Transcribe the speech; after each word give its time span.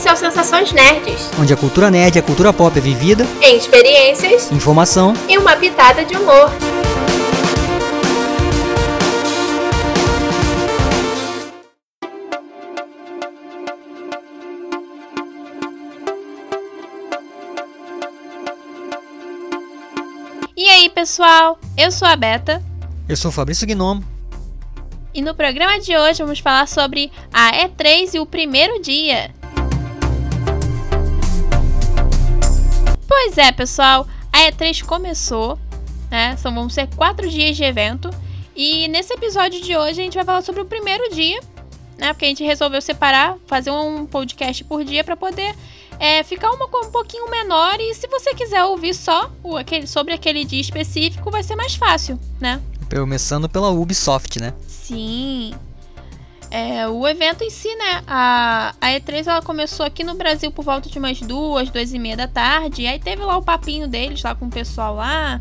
Esse 0.00 0.08
é 0.08 0.12
o 0.14 0.16
Sensações 0.16 0.72
Nerds, 0.72 1.30
onde 1.38 1.52
a 1.52 1.56
cultura 1.58 1.90
nerd 1.90 2.16
e 2.16 2.18
a 2.18 2.22
cultura 2.22 2.54
pop 2.54 2.74
é 2.74 2.80
vivida 2.80 3.22
em 3.42 3.58
experiências, 3.58 4.50
informação 4.50 5.12
e 5.28 5.36
uma 5.36 5.54
pitada 5.56 6.06
de 6.06 6.16
humor. 6.16 6.50
E 20.56 20.66
aí, 20.66 20.88
pessoal? 20.88 21.58
Eu 21.76 21.92
sou 21.92 22.08
a 22.08 22.16
Beta. 22.16 22.64
Eu 23.06 23.18
sou 23.18 23.28
o 23.28 23.32
Fabrício 23.32 23.66
Gnomo. 23.66 24.02
E 25.12 25.20
no 25.20 25.34
programa 25.34 25.78
de 25.78 25.94
hoje 25.94 26.22
vamos 26.22 26.38
falar 26.38 26.66
sobre 26.66 27.12
a 27.30 27.52
E3 27.52 28.14
e 28.14 28.18
o 28.18 28.24
primeiro 28.24 28.80
dia. 28.80 29.38
Pois 33.10 33.36
é, 33.36 33.50
pessoal, 33.50 34.06
a 34.32 34.38
E3 34.52 34.84
começou, 34.84 35.58
né? 36.08 36.36
São, 36.36 36.54
vão 36.54 36.70
ser 36.70 36.86
quatro 36.94 37.28
dias 37.28 37.56
de 37.56 37.64
evento. 37.64 38.08
E 38.54 38.86
nesse 38.86 39.12
episódio 39.12 39.60
de 39.60 39.76
hoje 39.76 40.00
a 40.00 40.04
gente 40.04 40.14
vai 40.14 40.24
falar 40.24 40.42
sobre 40.42 40.60
o 40.60 40.64
primeiro 40.64 41.12
dia, 41.12 41.40
né? 41.98 42.12
Porque 42.12 42.26
a 42.26 42.28
gente 42.28 42.44
resolveu 42.44 42.80
separar, 42.80 43.36
fazer 43.48 43.72
um 43.72 44.06
podcast 44.06 44.62
por 44.62 44.84
dia 44.84 45.02
para 45.02 45.16
poder 45.16 45.56
é, 45.98 46.22
ficar 46.22 46.52
uma, 46.52 46.66
um 46.66 46.92
pouquinho 46.92 47.28
menor. 47.28 47.80
E 47.80 47.92
se 47.96 48.06
você 48.06 48.32
quiser 48.32 48.62
ouvir 48.62 48.94
só 48.94 49.28
o, 49.42 49.56
aquele, 49.56 49.88
sobre 49.88 50.14
aquele 50.14 50.44
dia 50.44 50.60
específico, 50.60 51.32
vai 51.32 51.42
ser 51.42 51.56
mais 51.56 51.74
fácil, 51.74 52.16
né? 52.40 52.62
Começando 52.88 53.48
pela 53.48 53.70
Ubisoft, 53.70 54.38
né? 54.38 54.54
Sim. 54.68 55.52
É, 56.50 56.88
o 56.88 57.06
evento 57.06 57.44
em 57.44 57.50
si, 57.50 57.72
né? 57.76 58.02
A, 58.08 58.74
a 58.80 58.88
E3 58.88 59.28
ela 59.28 59.40
começou 59.40 59.86
aqui 59.86 60.02
no 60.02 60.14
Brasil 60.14 60.50
por 60.50 60.64
volta 60.64 60.88
de 60.88 60.98
umas 60.98 61.20
duas, 61.20 61.70
duas 61.70 61.92
e 61.92 61.98
meia 61.98 62.16
da 62.16 62.26
tarde. 62.26 62.82
E 62.82 62.86
aí 62.88 62.98
teve 62.98 63.22
lá 63.22 63.36
o 63.36 63.42
papinho 63.42 63.86
deles, 63.86 64.22
lá 64.22 64.34
com 64.34 64.46
o 64.46 64.50
pessoal 64.50 64.96
lá, 64.96 65.40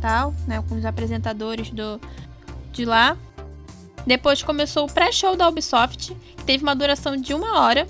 tal, 0.00 0.34
né? 0.46 0.64
Com 0.66 0.76
os 0.76 0.84
apresentadores 0.86 1.70
do, 1.70 2.00
de 2.72 2.86
lá. 2.86 3.18
Depois 4.06 4.42
começou 4.42 4.86
o 4.86 4.92
pré-show 4.92 5.36
da 5.36 5.46
Ubisoft, 5.46 6.14
que 6.36 6.44
teve 6.44 6.62
uma 6.62 6.74
duração 6.74 7.16
de 7.16 7.34
uma 7.34 7.60
hora. 7.60 7.86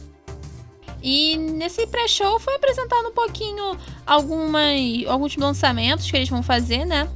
E 1.01 1.37
nesse 1.37 1.87
pré-show 1.87 2.41
foi 2.41 2.57
apresentado 2.57 3.07
um 3.07 3.13
pouquinho 3.13 3.79
algumas, 4.05 5.07
alguns 5.07 5.37
lançamentos 5.37 6.11
que 6.11 6.17
eles 6.17 6.29
vão 6.29 6.43
fazer, 6.43 6.85
né? 6.85 7.09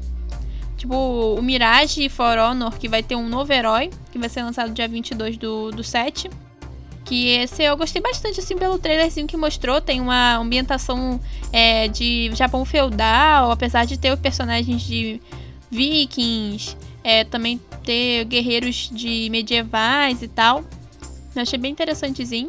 Tipo, 0.80 1.34
o 1.38 1.42
Mirage 1.42 2.08
For 2.08 2.38
Honor, 2.38 2.78
que 2.78 2.88
vai 2.88 3.02
ter 3.02 3.14
um 3.14 3.28
novo 3.28 3.52
herói, 3.52 3.90
que 4.10 4.18
vai 4.18 4.30
ser 4.30 4.42
lançado 4.42 4.72
dia 4.72 4.88
22 4.88 5.36
do, 5.36 5.70
do 5.70 5.84
7. 5.84 6.30
Que 7.04 7.28
esse 7.32 7.62
eu 7.62 7.76
gostei 7.76 8.00
bastante, 8.00 8.40
assim, 8.40 8.56
pelo 8.56 8.78
trailerzinho 8.78 9.26
que 9.26 9.36
mostrou. 9.36 9.78
Tem 9.82 10.00
uma 10.00 10.36
ambientação 10.36 11.20
é, 11.52 11.86
de 11.86 12.30
Japão 12.34 12.64
feudal, 12.64 13.50
apesar 13.50 13.84
de 13.84 13.98
ter 13.98 14.16
personagens 14.16 14.80
de 14.80 15.20
vikings, 15.70 16.74
é, 17.04 17.24
também 17.24 17.60
ter 17.84 18.24
guerreiros 18.24 18.88
de 18.90 19.28
medievais 19.30 20.22
e 20.22 20.28
tal. 20.28 20.64
Eu 21.36 21.42
achei 21.42 21.58
bem 21.58 21.72
interessantezinho. 21.72 22.48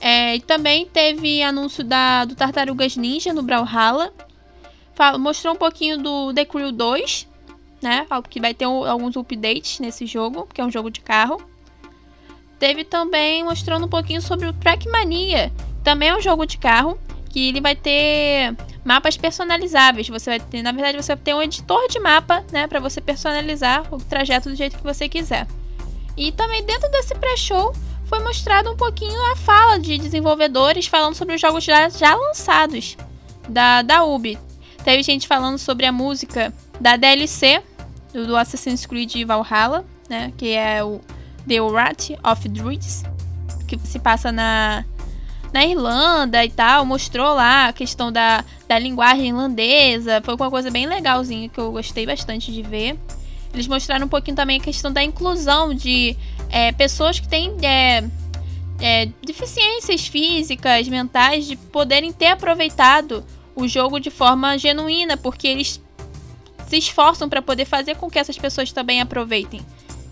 É, 0.00 0.34
e 0.34 0.40
também 0.40 0.86
teve 0.86 1.40
anúncio 1.40 1.84
da, 1.84 2.24
do 2.24 2.34
Tartarugas 2.34 2.96
Ninja 2.96 3.32
no 3.32 3.44
Brawlhalla, 3.44 4.12
mostrou 5.18 5.54
um 5.54 5.56
pouquinho 5.56 5.98
do 5.98 6.32
The 6.32 6.44
Crew 6.44 6.72
2, 6.72 7.28
né? 7.82 8.06
Que 8.28 8.40
vai 8.40 8.54
ter 8.54 8.66
um, 8.66 8.84
alguns 8.84 9.16
updates 9.16 9.80
nesse 9.80 10.06
jogo, 10.06 10.48
que 10.52 10.60
é 10.60 10.64
um 10.64 10.70
jogo 10.70 10.90
de 10.90 11.00
carro. 11.00 11.40
Teve 12.58 12.84
também 12.84 13.44
mostrando 13.44 13.86
um 13.86 13.88
pouquinho 13.88 14.22
sobre 14.22 14.46
o 14.46 14.52
Trackmania, 14.52 15.52
também 15.84 16.08
é 16.08 16.16
um 16.16 16.20
jogo 16.20 16.46
de 16.46 16.58
carro, 16.58 16.98
que 17.28 17.48
ele 17.48 17.60
vai 17.60 17.76
ter 17.76 18.56
mapas 18.82 19.16
personalizáveis. 19.16 20.08
Você 20.08 20.30
vai 20.30 20.40
ter, 20.40 20.62
na 20.62 20.72
verdade, 20.72 20.96
você 20.96 21.14
vai 21.14 21.22
ter 21.22 21.34
um 21.34 21.42
editor 21.42 21.86
de 21.88 22.00
mapa, 22.00 22.42
né, 22.50 22.66
para 22.66 22.80
você 22.80 23.00
personalizar 23.00 23.86
o 23.94 23.98
trajeto 23.98 24.48
do 24.48 24.54
jeito 24.56 24.78
que 24.78 24.82
você 24.82 25.08
quiser. 25.08 25.46
E 26.16 26.32
também 26.32 26.64
dentro 26.64 26.90
desse 26.90 27.14
pré-show 27.14 27.74
foi 28.06 28.20
mostrado 28.20 28.70
um 28.70 28.76
pouquinho 28.76 29.20
a 29.32 29.36
fala 29.36 29.78
de 29.78 29.98
desenvolvedores 29.98 30.86
falando 30.86 31.14
sobre 31.14 31.34
os 31.34 31.40
jogos 31.40 31.62
já, 31.62 31.88
já 31.90 32.14
lançados 32.14 32.96
da, 33.48 33.82
da 33.82 34.02
Ubi. 34.02 34.38
Teve 34.86 35.02
gente 35.02 35.26
falando 35.26 35.58
sobre 35.58 35.84
a 35.84 35.90
música 35.90 36.54
da 36.80 36.96
DLC 36.96 37.60
do 38.12 38.36
Assassin's 38.36 38.86
Creed 38.86 39.16
Valhalla, 39.26 39.84
né? 40.08 40.32
Que 40.38 40.52
é 40.52 40.84
o 40.84 41.00
The 41.44 41.60
Wrath 41.60 42.10
of 42.22 42.48
Druids, 42.48 43.02
que 43.66 43.76
se 43.80 43.98
passa 43.98 44.30
na, 44.30 44.84
na 45.52 45.66
Irlanda 45.66 46.44
e 46.44 46.50
tal. 46.50 46.86
Mostrou 46.86 47.34
lá 47.34 47.66
a 47.66 47.72
questão 47.72 48.12
da, 48.12 48.44
da 48.68 48.78
linguagem 48.78 49.30
irlandesa. 49.30 50.22
Foi 50.24 50.36
uma 50.36 50.48
coisa 50.48 50.70
bem 50.70 50.86
legalzinha 50.86 51.48
que 51.48 51.58
eu 51.58 51.72
gostei 51.72 52.06
bastante 52.06 52.52
de 52.52 52.62
ver. 52.62 52.96
Eles 53.52 53.66
mostraram 53.66 54.06
um 54.06 54.08
pouquinho 54.08 54.36
também 54.36 54.60
a 54.60 54.62
questão 54.62 54.92
da 54.92 55.02
inclusão 55.02 55.74
de 55.74 56.16
é, 56.48 56.70
pessoas 56.70 57.18
que 57.18 57.26
têm 57.26 57.56
é, 57.60 58.04
é, 58.78 59.08
deficiências 59.20 60.06
físicas, 60.06 60.86
mentais, 60.86 61.44
de 61.44 61.56
poderem 61.56 62.12
ter 62.12 62.28
aproveitado 62.28 63.24
o 63.56 63.66
jogo 63.66 63.98
de 63.98 64.10
forma 64.10 64.56
genuína, 64.58 65.16
porque 65.16 65.48
eles 65.48 65.80
se 66.68 66.76
esforçam 66.76 67.28
para 67.28 67.40
poder 67.40 67.64
fazer 67.64 67.96
com 67.96 68.10
que 68.10 68.18
essas 68.18 68.36
pessoas 68.36 68.70
também 68.70 69.00
aproveitem. 69.00 69.60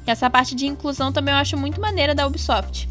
E 0.06 0.10
essa 0.10 0.30
parte 0.30 0.54
de 0.54 0.66
inclusão 0.66 1.12
também 1.12 1.34
eu 1.34 1.38
acho 1.38 1.56
muito 1.56 1.80
maneira 1.80 2.14
da 2.14 2.26
Ubisoft. 2.26 2.88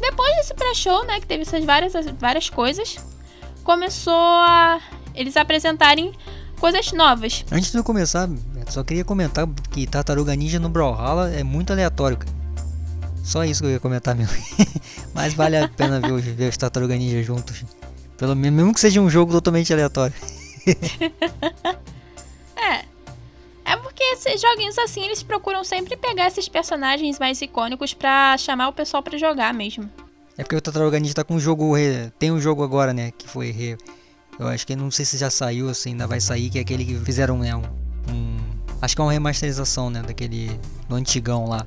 Depois 0.00 0.34
desse 0.36 0.54
pré-show, 0.54 1.04
né, 1.06 1.20
que 1.20 1.26
teve 1.26 1.42
essas 1.42 1.64
várias, 1.64 1.92
várias 2.18 2.50
coisas, 2.50 2.96
começou 3.62 4.12
a 4.14 4.80
eles 5.14 5.36
apresentarem 5.36 6.12
coisas 6.58 6.92
novas. 6.92 7.44
Antes 7.50 7.70
de 7.70 7.78
eu 7.78 7.84
começar, 7.84 8.28
só 8.68 8.82
queria 8.82 9.04
comentar 9.04 9.46
que 9.70 9.86
Tartaruga 9.86 10.34
Ninja 10.34 10.58
no 10.58 10.68
Brawlhalla 10.68 11.30
é 11.30 11.42
muito 11.42 11.72
aleatório. 11.72 12.18
Só 13.22 13.44
isso 13.44 13.62
que 13.62 13.68
eu 13.68 13.72
ia 13.72 13.80
comentar 13.80 14.14
mesmo. 14.14 14.34
Mas 15.14 15.32
vale 15.32 15.56
a 15.56 15.68
pena 15.68 16.00
ver, 16.00 16.20
ver 16.20 16.48
os 16.50 16.56
Tartaruga 16.56 16.96
Ninja 16.96 17.22
juntos. 17.22 17.64
Pelo 18.24 18.34
menos, 18.34 18.56
mesmo 18.56 18.72
que 18.72 18.80
seja 18.80 19.02
um 19.02 19.10
jogo 19.10 19.32
totalmente 19.32 19.70
aleatório. 19.70 20.14
é. 22.56 22.86
É 23.66 23.76
porque 23.76 24.02
esses 24.02 24.40
joguinhos 24.40 24.78
assim, 24.78 25.04
eles 25.04 25.22
procuram 25.22 25.62
sempre 25.62 25.94
pegar 25.94 26.28
esses 26.28 26.48
personagens 26.48 27.18
mais 27.18 27.42
icônicos 27.42 27.92
pra 27.92 28.34
chamar 28.38 28.68
o 28.68 28.72
pessoal 28.72 29.02
pra 29.02 29.18
jogar 29.18 29.52
mesmo. 29.52 29.90
É 30.38 30.42
porque 30.42 30.56
o 30.56 30.60
Tartaruga 30.62 30.98
Ninja 30.98 31.12
tá 31.12 31.22
com 31.22 31.34
um 31.34 31.38
jogo. 31.38 31.74
Tem 32.18 32.32
um 32.32 32.40
jogo 32.40 32.62
agora, 32.62 32.94
né? 32.94 33.10
Que 33.10 33.28
foi. 33.28 33.76
Eu 34.38 34.48
acho 34.48 34.66
que 34.66 34.74
não 34.74 34.90
sei 34.90 35.04
se 35.04 35.18
já 35.18 35.28
saiu, 35.28 35.74
se 35.74 35.90
ainda 35.90 36.06
vai 36.06 36.18
sair, 36.18 36.48
que 36.48 36.58
é 36.58 36.62
aquele 36.62 36.86
que 36.86 36.98
fizeram, 37.00 37.36
né? 37.36 37.54
Um, 37.54 37.62
um... 38.10 38.38
Acho 38.80 38.96
que 38.96 39.02
é 39.02 39.04
uma 39.04 39.12
remasterização, 39.12 39.90
né? 39.90 40.00
Daquele. 40.00 40.58
Do 40.88 40.96
antigão 40.96 41.46
lá. 41.46 41.66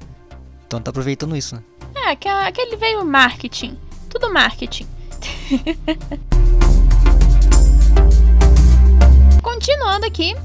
Então 0.65 0.81
tá 0.81 0.89
aproveitando 0.89 1.37
isso, 1.37 1.55
né? 1.55 1.61
É, 1.95 2.09
aquele 2.47 2.75
veio 2.77 3.05
marketing. 3.05 3.77
Tudo 4.09 4.33
marketing. 4.33 4.96
Continuando 9.41 10.05
aqui, 10.05 10.35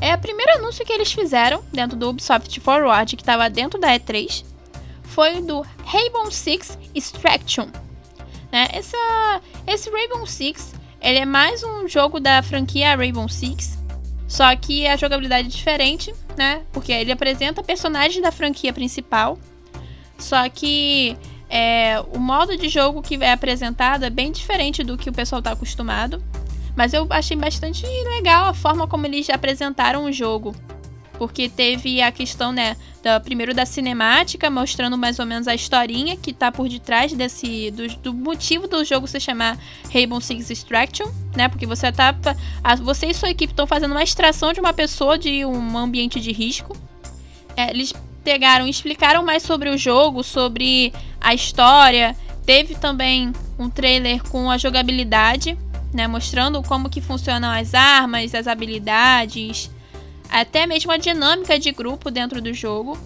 é 0.00 0.14
o 0.14 0.18
primeiro 0.18 0.58
anúncio 0.58 0.84
que 0.84 0.92
eles 0.92 1.12
fizeram 1.12 1.64
dentro 1.72 1.96
do 1.96 2.08
Ubisoft 2.08 2.60
Forward, 2.60 3.16
que 3.16 3.22
estava 3.22 3.50
dentro 3.50 3.80
da 3.80 3.88
E3, 3.88 4.44
foi 5.02 5.42
do 5.42 5.66
Rainbow 5.84 6.30
Six 6.30 6.78
Extraction. 6.94 7.66
Né? 8.52 8.68
Essa, 8.72 9.40
esse 9.66 9.90
Rainbow 9.90 10.24
Six 10.26 10.74
ele 11.00 11.18
é 11.18 11.24
mais 11.24 11.64
um 11.64 11.88
jogo 11.88 12.20
da 12.20 12.42
franquia 12.42 12.94
Rainbow 12.94 13.28
Six, 13.28 13.78
só 14.28 14.54
que 14.54 14.86
a 14.86 14.96
jogabilidade 14.96 15.48
é 15.48 15.50
diferente, 15.50 16.14
né? 16.36 16.62
Porque 16.72 16.92
ele 16.92 17.10
apresenta 17.10 17.62
personagens 17.62 18.22
da 18.22 18.30
franquia 18.30 18.72
principal, 18.72 19.38
só 20.18 20.48
que 20.48 21.16
é, 21.50 22.00
o 22.14 22.18
modo 22.20 22.56
de 22.56 22.68
jogo 22.68 23.02
que 23.02 23.16
é 23.16 23.32
apresentado 23.32 24.04
é 24.04 24.10
bem 24.10 24.30
diferente 24.30 24.84
do 24.84 24.96
que 24.96 25.10
o 25.10 25.12
pessoal 25.12 25.40
está 25.40 25.50
acostumado. 25.50 26.22
Mas 26.76 26.94
eu 26.94 27.06
achei 27.10 27.36
bastante 27.36 27.84
legal 27.84 28.46
a 28.46 28.54
forma 28.54 28.86
como 28.86 29.04
eles 29.04 29.28
apresentaram 29.28 30.04
o 30.04 30.12
jogo. 30.12 30.54
Porque 31.18 31.48
teve 31.50 32.00
a 32.00 32.10
questão, 32.10 32.52
né, 32.52 32.76
da, 33.02 33.20
primeiro 33.20 33.52
da 33.52 33.66
cinemática, 33.66 34.48
mostrando 34.48 34.96
mais 34.96 35.18
ou 35.18 35.26
menos 35.26 35.48
a 35.48 35.54
historinha 35.54 36.16
que 36.16 36.32
tá 36.32 36.50
por 36.52 36.68
detrás 36.68 37.12
desse. 37.12 37.70
do, 37.72 37.88
do 37.96 38.14
motivo 38.14 38.66
do 38.66 38.82
jogo 38.84 39.06
se 39.06 39.20
chamar 39.20 39.58
Rainbow 39.92 40.20
Six 40.20 40.50
Extraction, 40.50 41.10
né? 41.36 41.48
Porque 41.48 41.66
você 41.66 41.92
tá. 41.92 42.14
A, 42.64 42.76
você 42.76 43.08
e 43.08 43.14
sua 43.14 43.28
equipe 43.28 43.52
estão 43.52 43.66
fazendo 43.66 43.90
uma 43.90 44.02
extração 44.02 44.52
de 44.52 44.60
uma 44.60 44.72
pessoa 44.72 45.18
de 45.18 45.44
um 45.44 45.76
ambiente 45.76 46.20
de 46.20 46.32
risco. 46.32 46.74
É, 47.54 47.68
eles 47.68 47.92
pegaram 48.24 48.66
explicaram 48.66 49.24
mais 49.24 49.42
sobre 49.42 49.70
o 49.70 49.78
jogo, 49.78 50.22
sobre 50.22 50.92
a 51.20 51.34
história. 51.34 52.16
Teve 52.44 52.74
também 52.74 53.32
um 53.58 53.68
trailer 53.68 54.22
com 54.24 54.50
a 54.50 54.58
jogabilidade, 54.58 55.58
né, 55.92 56.06
mostrando 56.06 56.62
como 56.62 56.88
que 56.88 57.00
funcionam 57.00 57.50
as 57.50 57.74
armas, 57.74 58.34
as 58.34 58.46
habilidades, 58.46 59.70
até 60.28 60.66
mesmo 60.66 60.92
a 60.92 60.96
dinâmica 60.96 61.58
de 61.58 61.70
grupo 61.72 62.10
dentro 62.10 62.40
do 62.40 62.52
jogo. 62.54 62.98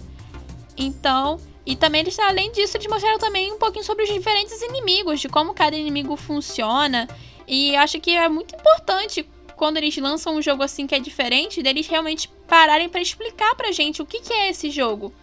Então, 0.77 1.39
e 1.65 1.75
também 1.75 2.01
eles, 2.01 2.17
além 2.19 2.51
disso, 2.51 2.77
eles 2.77 2.87
mostraram 2.87 3.17
também 3.17 3.51
um 3.51 3.57
pouquinho 3.57 3.83
sobre 3.83 4.03
os 4.03 4.13
diferentes 4.13 4.61
inimigos, 4.61 5.19
de 5.19 5.27
como 5.27 5.53
cada 5.53 5.75
inimigo 5.75 6.15
funciona. 6.15 7.07
E 7.47 7.75
acho 7.75 7.99
que 7.99 8.11
é 8.11 8.29
muito 8.29 8.55
importante 8.55 9.27
quando 9.55 9.77
eles 9.77 9.95
lançam 9.97 10.35
um 10.35 10.41
jogo 10.41 10.63
assim 10.63 10.85
que 10.85 10.95
é 10.95 10.99
diferente, 10.99 11.63
deles 11.63 11.87
realmente 11.87 12.29
pararem 12.47 12.89
para 12.89 13.01
explicar 13.01 13.55
pra 13.55 13.71
gente 13.71 14.01
o 14.01 14.05
que, 14.05 14.21
que 14.21 14.33
é 14.33 14.49
esse 14.49 14.69
jogo. 14.69 15.13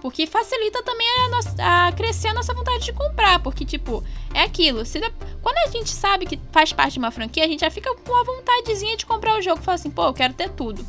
Porque 0.00 0.26
facilita 0.26 0.82
também 0.82 1.06
a, 1.08 1.28
nossa, 1.28 1.54
a, 1.58 1.92
crescer 1.92 2.28
a 2.28 2.34
nossa 2.34 2.52
vontade 2.52 2.84
de 2.84 2.92
comprar. 2.92 3.38
Porque, 3.38 3.64
tipo, 3.64 4.02
é 4.34 4.42
aquilo. 4.42 4.84
Se, 4.84 5.00
quando 5.40 5.56
a 5.58 5.70
gente 5.70 5.90
sabe 5.90 6.26
que 6.26 6.40
faz 6.50 6.72
parte 6.72 6.94
de 6.94 6.98
uma 6.98 7.12
franquia, 7.12 7.44
a 7.44 7.46
gente 7.46 7.60
já 7.60 7.70
fica 7.70 7.94
com 7.94 8.16
a 8.16 8.24
vontadezinha 8.24 8.96
de 8.96 9.06
comprar 9.06 9.38
o 9.38 9.40
jogo. 9.40 9.62
Fala 9.62 9.76
assim, 9.76 9.90
pô, 9.90 10.06
eu 10.06 10.12
quero 10.12 10.34
ter 10.34 10.50
tudo. 10.50 10.84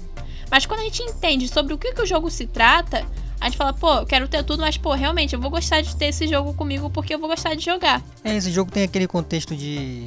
Mas 0.50 0.66
quando 0.66 0.80
a 0.80 0.84
gente 0.84 1.04
entende 1.04 1.48
sobre 1.48 1.76
o 1.76 1.78
que, 1.78 1.94
que 1.94 2.02
o 2.02 2.08
jogo 2.08 2.28
se 2.32 2.48
trata, 2.48 3.06
a 3.40 3.46
gente 3.46 3.58
fala, 3.58 3.72
pô, 3.72 3.94
eu 3.94 4.06
quero 4.08 4.28
ter 4.28 4.44
tudo, 4.44 4.62
mas, 4.62 4.78
pô, 4.78 4.94
realmente, 4.94 5.36
eu 5.36 5.40
vou 5.40 5.52
gostar 5.52 5.82
de 5.82 5.96
ter 5.96 6.06
esse 6.06 6.28
jogo 6.28 6.56
comigo 6.56 6.90
porque 6.90 7.14
eu 7.14 7.20
vou 7.20 7.30
gostar 7.30 7.54
de 7.54 7.64
jogar. 7.64 8.02
É, 8.24 8.36
esse 8.36 8.52
jogo 8.52 8.72
tem 8.72 8.82
aquele 8.82 9.08
contexto 9.08 9.56
de 9.56 10.06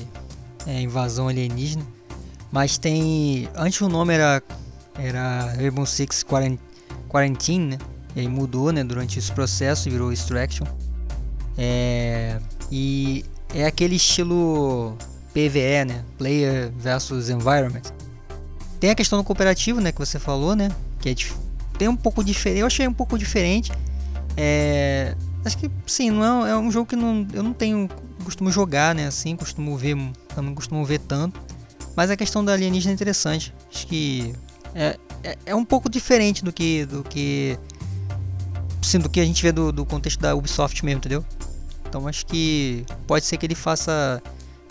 é, 0.66 0.80
invasão 0.80 1.28
alienígena. 1.28 1.86
Mas 2.56 2.78
tem. 2.78 3.50
Antes 3.54 3.82
o 3.82 3.88
nome 3.88 4.14
era. 4.14 4.42
Era 4.98 5.52
Rainbow 5.58 5.84
Six 5.84 6.24
Quarantine, 7.06 7.66
né? 7.66 7.78
E 8.14 8.20
aí 8.20 8.28
mudou, 8.28 8.72
né? 8.72 8.82
Durante 8.82 9.18
esse 9.18 9.30
processo 9.30 9.90
virou 9.90 10.10
Extraction. 10.10 10.66
É, 11.58 12.40
e 12.72 13.26
é 13.54 13.66
aquele 13.66 13.96
estilo 13.96 14.96
PVE, 15.34 15.84
né? 15.86 16.02
Player 16.16 16.72
versus 16.78 17.28
Environment. 17.28 17.82
Tem 18.80 18.88
a 18.88 18.94
questão 18.94 19.18
do 19.18 19.24
cooperativo, 19.24 19.78
né? 19.78 19.92
Que 19.92 19.98
você 19.98 20.18
falou, 20.18 20.56
né? 20.56 20.70
Que 20.98 21.10
é 21.10 21.14
tem 21.76 21.88
um 21.88 21.96
pouco 21.96 22.24
diferente. 22.24 22.60
Eu 22.60 22.66
achei 22.68 22.88
um 22.88 22.94
pouco 22.94 23.18
diferente. 23.18 23.70
É, 24.34 25.14
acho 25.44 25.58
que 25.58 25.70
sim, 25.86 26.10
não 26.10 26.46
é, 26.46 26.52
é, 26.52 26.56
um 26.56 26.70
jogo 26.70 26.88
que 26.88 26.96
não, 26.96 27.26
eu 27.34 27.42
não 27.42 27.52
tenho 27.52 27.86
costumo 28.24 28.50
jogar, 28.50 28.94
né? 28.94 29.08
Assim, 29.08 29.36
costumo 29.36 29.76
ver, 29.76 29.94
não 29.94 30.54
costumo 30.54 30.82
ver 30.86 31.00
tanto. 31.00 31.38
Mas 31.96 32.10
a 32.10 32.16
questão 32.16 32.44
da 32.44 32.52
alienígena 32.52 32.92
é 32.92 32.94
interessante. 32.94 33.54
Acho 33.72 33.86
que 33.86 34.34
é, 34.74 34.98
é, 35.24 35.38
é 35.46 35.54
um 35.54 35.64
pouco 35.64 35.88
diferente 35.88 36.44
do 36.44 36.52
que 36.52 36.84
do 36.84 37.02
que 37.02 37.58
sim, 38.82 38.98
do 38.98 39.08
que 39.08 39.18
a 39.18 39.24
gente 39.24 39.42
vê 39.42 39.50
do, 39.50 39.72
do 39.72 39.84
contexto 39.84 40.20
da 40.20 40.34
Ubisoft 40.34 40.84
mesmo, 40.84 40.98
entendeu? 40.98 41.24
Então 41.88 42.06
acho 42.06 42.26
que 42.26 42.84
pode 43.06 43.24
ser 43.24 43.38
que 43.38 43.46
ele 43.46 43.54
faça 43.54 44.22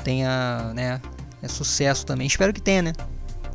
tenha, 0.04 0.72
né, 0.76 1.02
é 1.42 1.48
sucesso 1.48 2.06
também. 2.06 2.28
Espero 2.28 2.54
que 2.54 2.62
tenha, 2.62 2.84
né? 2.84 2.94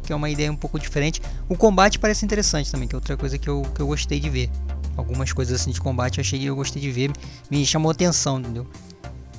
Que 0.03 0.13
é 0.13 0.17
uma 0.17 0.29
ideia 0.29 0.51
um 0.51 0.57
pouco 0.57 0.79
diferente. 0.79 1.23
O 1.49 1.57
combate 1.57 1.99
parece 1.99 2.25
interessante 2.25 2.71
também, 2.71 2.89
que 2.89 2.95
é 2.95 2.99
outra 2.99 3.17
coisa 3.17 3.39
que 3.39 3.49
eu, 3.49 3.63
que 3.75 3.81
eu 3.81 3.87
gostei 3.87 4.19
de 4.19 4.29
ver. 4.29 4.51
Algumas 4.97 5.33
coisas 5.33 5.61
assim 5.61 5.71
de 5.71 5.81
combate 5.81 6.19
eu 6.19 6.23
achei 6.23 6.43
eu 6.43 6.57
gostei 6.57 6.83
de 6.83 6.91
ver, 6.91 7.13
me 7.49 7.65
chamou 7.65 7.91
atenção, 7.91 8.41
entendeu? 8.41 8.67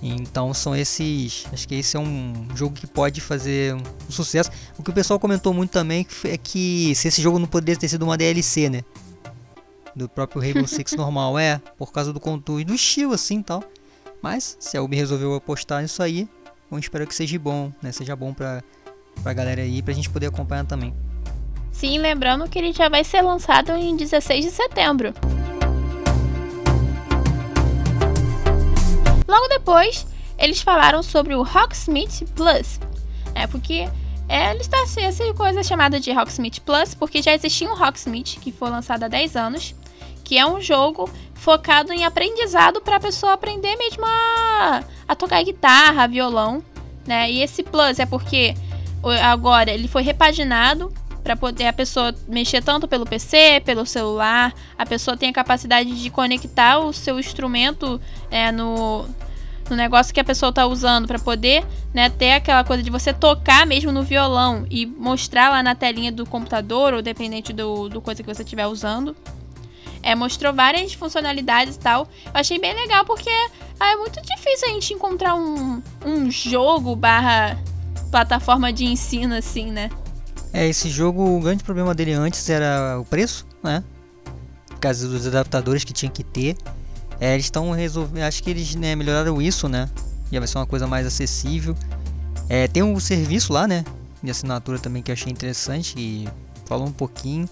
Então 0.01 0.53
são 0.53 0.75
esses. 0.75 1.45
Acho 1.53 1.67
que 1.67 1.75
esse 1.75 1.95
é 1.95 1.99
um 1.99 2.47
jogo 2.55 2.75
que 2.75 2.87
pode 2.87 3.21
fazer 3.21 3.75
um 3.75 4.11
sucesso. 4.11 4.49
O 4.77 4.83
que 4.83 4.89
o 4.89 4.93
pessoal 4.93 5.19
comentou 5.19 5.53
muito 5.53 5.71
também 5.71 6.07
é 6.23 6.37
que 6.37 6.93
se 6.95 7.07
esse 7.07 7.21
jogo 7.21 7.37
não 7.37 7.47
poderia 7.47 7.79
ter 7.79 7.87
sido 7.87 8.03
uma 8.03 8.17
DLC, 8.17 8.69
né? 8.69 8.81
Do 9.95 10.09
próprio 10.09 10.41
Rainbow 10.41 10.65
Six 10.67 10.93
normal, 10.93 11.37
é, 11.37 11.61
por 11.77 11.91
causa 11.91 12.11
do 12.11 12.19
contour 12.19 12.59
e 12.59 12.63
do 12.63 12.73
estilo 12.73 13.13
assim 13.13 13.43
tal. 13.43 13.63
Mas 14.21 14.57
se 14.59 14.75
a 14.75 14.81
Ubi 14.81 14.95
resolveu 14.95 15.35
apostar 15.35 15.81
nisso 15.81 16.01
aí, 16.01 16.27
vamos 16.69 16.85
esperar 16.85 17.05
que 17.05 17.13
seja 17.13 17.37
bom, 17.37 17.71
né? 17.81 17.91
Seja 17.91 18.15
bom 18.15 18.33
pra, 18.33 18.63
pra 19.21 19.33
galera 19.33 19.61
aí, 19.61 19.81
pra 19.81 19.93
gente 19.93 20.09
poder 20.09 20.27
acompanhar 20.27 20.65
também. 20.65 20.95
Sim, 21.71 21.99
lembrando 21.99 22.49
que 22.49 22.59
ele 22.59 22.73
já 22.73 22.89
vai 22.89 23.03
ser 23.03 23.21
lançado 23.21 23.71
em 23.71 23.95
16 23.95 24.45
de 24.45 24.51
setembro. 24.51 25.13
Logo 29.31 29.47
depois, 29.47 30.05
eles 30.37 30.61
falaram 30.61 31.01
sobre 31.01 31.33
o 31.33 31.41
Rocksmith 31.41 32.27
Plus. 32.35 32.81
É 33.33 33.47
porque 33.47 33.87
é, 34.27 34.51
eles 34.51 34.63
estão 34.63 34.83
essa 34.83 35.33
coisa 35.33 35.63
chamada 35.63 36.01
de 36.01 36.11
Rocksmith 36.11 36.59
Plus, 36.65 36.93
porque 36.93 37.21
já 37.21 37.33
existia 37.33 37.71
um 37.71 37.73
Rocksmith 37.73 38.41
que 38.41 38.51
foi 38.51 38.69
lançado 38.69 39.03
há 39.03 39.07
10 39.07 39.37
anos, 39.37 39.73
que 40.25 40.37
é 40.37 40.45
um 40.45 40.59
jogo 40.59 41.09
focado 41.33 41.93
em 41.93 42.03
aprendizado 42.03 42.81
para 42.81 42.97
a 42.97 42.99
pessoa 42.99 43.31
aprender 43.31 43.73
mesmo 43.77 44.03
a, 44.05 44.83
a 45.07 45.15
tocar 45.15 45.41
guitarra, 45.45 46.09
violão, 46.09 46.61
né? 47.07 47.31
E 47.31 47.41
esse 47.41 47.63
Plus 47.63 47.99
é 47.99 48.05
porque 48.05 48.53
agora 49.23 49.71
ele 49.71 49.87
foi 49.87 50.03
repaginado 50.03 50.93
para 51.23 51.35
poder 51.35 51.67
a 51.67 51.73
pessoa 51.73 52.13
mexer 52.27 52.63
tanto 52.63 52.87
pelo 52.87 53.05
PC, 53.05 53.61
pelo 53.63 53.85
celular, 53.85 54.53
a 54.77 54.85
pessoa 54.85 55.15
tem 55.15 55.29
a 55.29 55.33
capacidade 55.33 56.01
de 56.01 56.09
conectar 56.09 56.79
o 56.79 56.91
seu 56.91 57.19
instrumento 57.19 58.01
é, 58.29 58.51
no, 58.51 59.05
no 59.69 59.75
negócio 59.75 60.13
que 60.13 60.19
a 60.19 60.23
pessoa 60.23 60.49
está 60.49 60.65
usando 60.65 61.07
para 61.07 61.19
poder 61.19 61.65
né, 61.93 62.09
ter 62.09 62.33
aquela 62.33 62.63
coisa 62.63 62.83
de 62.83 62.89
você 62.89 63.13
tocar 63.13 63.65
mesmo 63.65 63.91
no 63.91 64.03
violão 64.03 64.65
e 64.69 64.85
mostrar 64.85 65.49
lá 65.49 65.63
na 65.63 65.75
telinha 65.75 66.11
do 66.11 66.25
computador 66.25 66.93
ou 66.93 67.01
dependente 67.01 67.53
do, 67.53 67.87
do 67.87 68.01
coisa 68.01 68.21
que 68.23 68.33
você 68.33 68.43
estiver 68.43 68.67
usando. 68.67 69.15
É, 70.03 70.15
mostrou 70.15 70.51
várias 70.51 70.93
funcionalidades 70.93 71.75
e 71.75 71.79
tal. 71.79 72.07
Eu 72.25 72.31
achei 72.33 72.57
bem 72.57 72.73
legal 72.73 73.05
porque 73.05 73.29
ah, 73.79 73.91
é 73.91 73.95
muito 73.95 74.19
difícil 74.21 74.67
a 74.67 74.71
gente 74.71 74.93
encontrar 74.93 75.35
um, 75.35 75.81
um 76.03 76.31
jogo 76.31 76.95
barra 76.95 77.57
plataforma 78.09 78.73
de 78.73 78.85
ensino 78.85 79.35
assim, 79.35 79.71
né? 79.71 79.89
É, 80.53 80.67
esse 80.67 80.89
jogo, 80.89 81.37
o 81.37 81.39
grande 81.39 81.63
problema 81.63 81.93
dele 81.95 82.13
antes 82.13 82.49
era 82.49 82.99
o 82.99 83.05
preço, 83.05 83.45
né? 83.63 83.83
Por 84.67 84.79
causa 84.79 85.07
dos 85.07 85.25
adaptadores 85.25 85.83
que 85.83 85.93
tinha 85.93 86.11
que 86.11 86.23
ter. 86.23 86.57
É, 87.19 87.33
eles 87.33 87.45
estão 87.45 87.71
resolvendo. 87.71 88.23
Acho 88.23 88.43
que 88.43 88.49
eles 88.49 88.75
né, 88.75 88.95
melhoraram 88.95 89.41
isso, 89.41 89.69
né? 89.69 89.87
Já 90.31 90.39
vai 90.39 90.47
ser 90.47 90.57
uma 90.57 90.65
coisa 90.65 90.87
mais 90.87 91.05
acessível. 91.05 91.75
É, 92.49 92.67
tem 92.67 92.83
um 92.83 92.99
serviço 92.99 93.53
lá, 93.53 93.67
né? 93.67 93.85
De 94.21 94.29
assinatura 94.29 94.77
também 94.79 95.01
que 95.01 95.11
achei 95.11 95.31
interessante. 95.31 95.93
E 95.97 96.27
falou 96.65 96.87
um 96.87 96.91
pouquinho. 96.91 97.47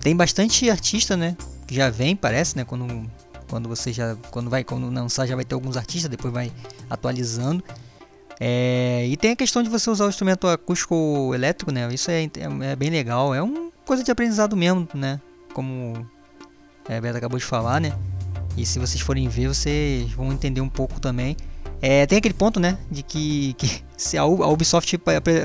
Tem 0.00 0.16
bastante 0.16 0.68
artista, 0.70 1.16
né? 1.16 1.36
Que 1.66 1.74
já 1.74 1.90
vem, 1.90 2.16
parece, 2.16 2.56
né? 2.56 2.64
Quando, 2.64 3.08
quando 3.48 3.68
você 3.68 3.92
já. 3.92 4.16
Quando 4.30 4.50
vai 4.50 4.64
quando 4.64 4.90
lançar 4.90 5.26
já 5.26 5.36
vai 5.36 5.44
ter 5.44 5.54
alguns 5.54 5.76
artistas, 5.76 6.10
depois 6.10 6.32
vai 6.32 6.50
atualizando. 6.90 7.62
É, 8.40 9.06
e 9.06 9.16
tem 9.16 9.32
a 9.32 9.36
questão 9.36 9.62
de 9.62 9.68
você 9.68 9.88
usar 9.90 10.06
o 10.06 10.08
instrumento 10.08 10.46
acústico 10.48 11.32
elétrico, 11.34 11.70
né? 11.72 11.88
Isso 11.92 12.10
é, 12.10 12.24
é, 12.24 12.30
é 12.72 12.76
bem 12.76 12.90
legal. 12.90 13.34
É 13.34 13.42
uma 13.42 13.70
coisa 13.84 14.02
de 14.02 14.10
aprendizado 14.10 14.56
mesmo, 14.56 14.88
né? 14.94 15.20
Como 15.52 16.08
a 16.88 17.00
Beta 17.00 17.18
acabou 17.18 17.38
de 17.38 17.44
falar, 17.44 17.80
né? 17.80 17.92
E 18.56 18.64
se 18.64 18.78
vocês 18.78 19.00
forem 19.00 19.28
ver, 19.28 19.48
vocês 19.48 20.10
vão 20.12 20.32
entender 20.32 20.60
um 20.60 20.68
pouco 20.68 21.00
também. 21.00 21.36
É, 21.80 22.06
tem 22.06 22.18
aquele 22.18 22.34
ponto, 22.34 22.58
né? 22.58 22.78
De 22.90 23.02
que, 23.02 23.54
que 23.54 23.82
se 23.96 24.16
a 24.16 24.24
Ubisoft 24.24 24.98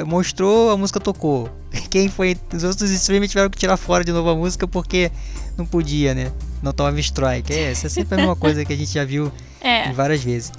mostrou, 0.06 0.72
a 0.72 0.78
música 0.78 1.00
tocou. 1.00 1.50
Quem 1.90 2.10
foi. 2.10 2.38
Os 2.54 2.64
outros 2.64 2.90
streamers 2.92 3.32
tiveram 3.32 3.50
que 3.50 3.58
tirar 3.58 3.78
fora 3.78 4.04
de 4.04 4.12
novo 4.12 4.30
a 4.30 4.36
música 4.36 4.68
porque 4.68 5.12
não 5.58 5.66
podia, 5.66 6.14
né? 6.14 6.32
Não 6.62 6.72
tomava 6.72 7.00
strike. 7.00 7.54
É, 7.54 7.72
essa 7.72 7.88
é 7.88 7.90
sempre 7.90 8.16
a 8.16 8.18
mesma 8.18 8.36
coisa 8.36 8.64
que 8.66 8.74
a 8.74 8.76
gente 8.76 8.92
já 8.92 9.06
viu 9.06 9.32
é. 9.62 9.92
várias 9.92 10.24
vezes. 10.24 10.52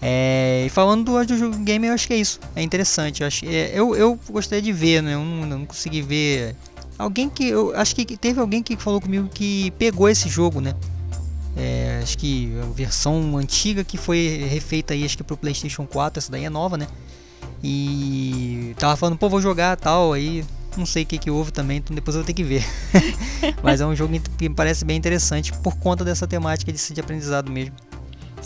É, 0.00 0.64
e 0.66 0.68
falando 0.68 1.04
do 1.04 1.16
audio 1.16 1.50
game, 1.58 1.86
eu 1.86 1.94
acho 1.94 2.06
que 2.06 2.12
é 2.12 2.16
isso. 2.16 2.38
É 2.54 2.62
interessante. 2.62 3.22
Eu, 3.22 3.26
acho, 3.26 3.44
é, 3.46 3.70
eu, 3.72 3.94
eu 3.96 4.18
gostaria 4.28 4.62
de 4.62 4.72
ver, 4.72 5.02
né? 5.02 5.14
Eu 5.14 5.20
não, 5.20 5.46
não 5.46 5.66
consegui 5.66 6.02
ver. 6.02 6.54
Alguém 6.98 7.28
que. 7.28 7.48
Eu 7.48 7.74
acho 7.76 7.94
que 7.94 8.16
teve 8.16 8.40
alguém 8.40 8.62
que 8.62 8.76
falou 8.76 9.00
comigo 9.00 9.28
que 9.32 9.70
pegou 9.72 10.08
esse 10.08 10.28
jogo, 10.28 10.60
né? 10.60 10.74
É, 11.56 12.00
acho 12.02 12.18
que 12.18 12.52
a 12.62 12.66
versão 12.72 13.36
antiga 13.38 13.82
que 13.82 13.96
foi 13.96 14.46
refeita 14.50 14.92
aí, 14.92 15.04
acho 15.04 15.16
que 15.16 15.24
pro 15.24 15.36
PlayStation 15.36 15.86
4. 15.86 16.18
Essa 16.18 16.30
daí 16.30 16.44
é 16.44 16.50
nova, 16.50 16.76
né? 16.76 16.86
E 17.62 18.74
tava 18.78 18.96
falando, 18.96 19.16
pô, 19.16 19.28
vou 19.28 19.40
jogar 19.40 19.76
tal. 19.76 20.12
Aí 20.12 20.44
não 20.76 20.84
sei 20.84 21.04
o 21.04 21.06
que, 21.06 21.16
que 21.16 21.30
houve 21.30 21.50
também, 21.50 21.78
então 21.78 21.94
depois 21.94 22.14
eu 22.14 22.22
vou 22.22 22.26
ter 22.26 22.34
que 22.34 22.44
ver. 22.44 22.64
Mas 23.62 23.80
é 23.80 23.86
um 23.86 23.96
jogo 23.96 24.18
que 24.36 24.48
me 24.48 24.54
parece 24.54 24.84
bem 24.84 24.96
interessante 24.96 25.52
por 25.62 25.76
conta 25.76 26.04
dessa 26.04 26.26
temática 26.26 26.70
de, 26.70 26.92
de 26.92 27.00
aprendizado 27.00 27.50
mesmo. 27.50 27.74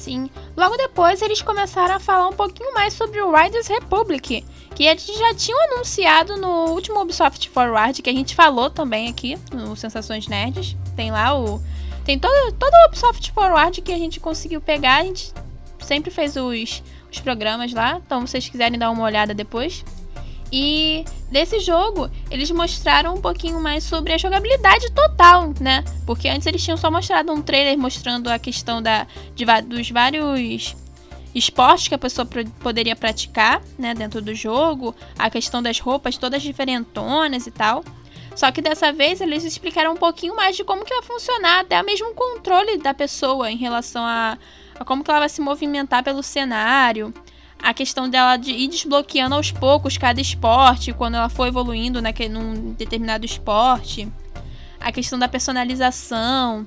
Sim. 0.00 0.30
Logo 0.56 0.78
depois, 0.78 1.20
eles 1.20 1.42
começaram 1.42 1.94
a 1.94 2.00
falar 2.00 2.26
um 2.26 2.32
pouquinho 2.32 2.72
mais 2.72 2.94
sobre 2.94 3.20
o 3.20 3.30
Riders 3.30 3.66
Republic, 3.66 4.42
que 4.74 4.84
eles 4.84 5.04
já 5.04 5.34
tinham 5.34 5.62
anunciado 5.72 6.38
no 6.38 6.70
último 6.70 7.02
Ubisoft 7.02 7.50
Forward, 7.50 8.00
que 8.00 8.08
a 8.08 8.12
gente 8.12 8.34
falou 8.34 8.70
também 8.70 9.10
aqui 9.10 9.38
no 9.52 9.76
Sensações 9.76 10.26
Nerds. 10.26 10.74
Tem 10.96 11.10
lá 11.10 11.38
o. 11.38 11.60
Tem 12.02 12.18
todo, 12.18 12.52
todo 12.52 12.72
o 12.72 12.86
Ubisoft 12.88 13.30
Forward 13.32 13.82
que 13.82 13.92
a 13.92 13.98
gente 13.98 14.18
conseguiu 14.18 14.62
pegar. 14.62 15.00
A 15.00 15.04
gente 15.04 15.34
sempre 15.80 16.10
fez 16.10 16.34
os, 16.34 16.82
os 17.12 17.20
programas 17.20 17.70
lá. 17.74 18.00
Então, 18.04 18.22
se 18.26 18.32
vocês 18.32 18.48
quiserem 18.48 18.78
dar 18.78 18.90
uma 18.90 19.04
olhada 19.04 19.34
depois. 19.34 19.84
E 20.52 21.04
desse 21.30 21.60
jogo, 21.60 22.10
eles 22.30 22.50
mostraram 22.50 23.14
um 23.14 23.20
pouquinho 23.20 23.60
mais 23.60 23.84
sobre 23.84 24.12
a 24.12 24.18
jogabilidade 24.18 24.90
total, 24.90 25.54
né? 25.60 25.84
Porque 26.04 26.28
antes 26.28 26.46
eles 26.46 26.62
tinham 26.62 26.76
só 26.76 26.90
mostrado 26.90 27.32
um 27.32 27.40
trailer 27.40 27.78
mostrando 27.78 28.28
a 28.28 28.38
questão 28.38 28.82
da, 28.82 29.06
de, 29.34 29.44
dos 29.62 29.90
vários 29.90 30.74
esportes 31.34 31.88
que 31.88 31.94
a 31.94 31.98
pessoa 31.98 32.26
poderia 32.60 32.96
praticar, 32.96 33.62
né, 33.78 33.94
dentro 33.94 34.20
do 34.20 34.34
jogo, 34.34 34.94
a 35.16 35.30
questão 35.30 35.62
das 35.62 35.78
roupas 35.78 36.16
todas 36.16 36.42
diferentonas 36.42 37.46
e 37.46 37.50
tal. 37.52 37.84
Só 38.34 38.50
que 38.50 38.60
dessa 38.60 38.92
vez 38.92 39.20
eles 39.20 39.44
explicaram 39.44 39.92
um 39.92 39.96
pouquinho 39.96 40.34
mais 40.34 40.56
de 40.56 40.64
como 40.64 40.84
que 40.84 40.94
vai 40.94 41.02
funcionar, 41.02 41.60
até 41.60 41.82
mesmo 41.82 42.10
o 42.10 42.14
controle 42.14 42.78
da 42.78 42.94
pessoa 42.94 43.50
em 43.50 43.56
relação 43.56 44.04
a, 44.04 44.38
a 44.78 44.84
como 44.84 45.04
que 45.04 45.10
ela 45.10 45.20
vai 45.20 45.28
se 45.28 45.40
movimentar 45.40 46.02
pelo 46.02 46.22
cenário. 46.22 47.12
A 47.62 47.74
questão 47.74 48.08
dela 48.08 48.36
de 48.36 48.50
ir 48.52 48.68
desbloqueando 48.68 49.34
aos 49.34 49.50
poucos 49.50 49.98
cada 49.98 50.20
esporte, 50.20 50.92
quando 50.92 51.16
ela 51.16 51.28
for 51.28 51.46
evoluindo 51.46 52.00
naquele, 52.00 52.30
num 52.30 52.72
determinado 52.72 53.24
esporte. 53.26 54.10
A 54.80 54.90
questão 54.90 55.18
da 55.18 55.28
personalização. 55.28 56.66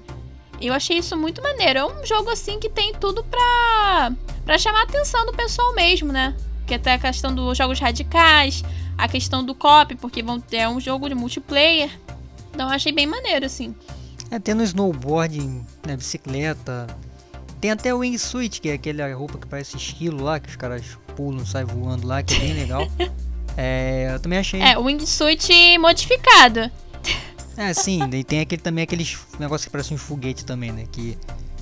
Eu 0.62 0.74
achei 0.74 1.00
isso 1.00 1.18
muito 1.18 1.42
maneiro. 1.42 1.80
É 1.80 1.86
um 1.86 2.06
jogo 2.06 2.30
assim 2.30 2.60
que 2.60 2.70
tem 2.70 2.94
tudo 2.94 3.24
pra, 3.24 4.12
pra 4.46 4.58
chamar 4.58 4.82
a 4.82 4.84
atenção 4.84 5.26
do 5.26 5.34
pessoal 5.34 5.74
mesmo, 5.74 6.14
né? 6.14 6.36
Que 6.68 6.76
até 6.76 6.94
a 6.94 7.00
questão 7.00 7.34
dos 7.34 7.58
jogos 7.58 7.80
radicais, 7.80 8.64
a 8.98 9.08
questão 9.08 9.44
do 9.44 9.56
cop, 9.56 9.96
porque 9.96 10.22
vão 10.22 10.40
ter 10.40 10.58
é 10.58 10.70
um 10.70 10.80
jogo 10.80 11.10
de 11.10 11.16
multiplayer. 11.16 11.90
Então 12.54 12.68
eu 12.68 12.74
achei 12.74 12.92
bem 12.92 13.08
maneiro, 13.08 13.46
assim. 13.46 13.76
É, 14.30 14.40
tendo 14.40 14.64
snowboarding, 14.64 15.66
né, 15.86 15.98
bicicleta. 15.98 16.88
Tem 17.64 17.72
até 17.72 17.94
o 17.94 18.00
wingsuit, 18.00 18.60
que 18.60 18.68
é 18.68 18.74
aquela 18.74 19.14
roupa 19.16 19.38
que 19.38 19.48
parece 19.48 19.78
esquilo 19.78 20.22
lá, 20.22 20.38
que 20.38 20.50
os 20.50 20.58
caras 20.58 20.84
pulam, 21.16 21.46
saem 21.46 21.66
voando 21.66 22.06
lá, 22.06 22.22
que 22.22 22.36
é 22.36 22.40
bem 22.40 22.54
legal. 22.56 22.86
é, 23.56 24.12
eu 24.14 24.20
também 24.20 24.38
achei. 24.38 24.60
É, 24.60 24.78
o 24.78 24.84
wingsuit 24.84 25.78
modificado. 25.78 26.70
É, 27.56 27.74
sim, 27.74 28.02
e 28.12 28.22
tem 28.22 28.42
aquele 28.42 28.62
também 28.62 28.84
aqueles 28.84 29.18
negócios 29.40 29.64
que 29.64 29.72
parecem 29.72 29.96
uns 29.96 30.02
foguetes 30.02 30.44
também, 30.44 30.74
né? 30.74 30.84
Que 30.92 31.18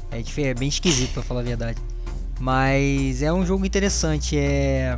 é, 0.10 0.42
é 0.42 0.54
bem 0.56 0.70
esquisito 0.70 1.14
pra 1.14 1.22
falar 1.22 1.42
a 1.42 1.44
verdade. 1.44 1.80
Mas 2.40 3.22
é 3.22 3.32
um 3.32 3.46
jogo 3.46 3.64
interessante. 3.64 4.36
É, 4.36 4.98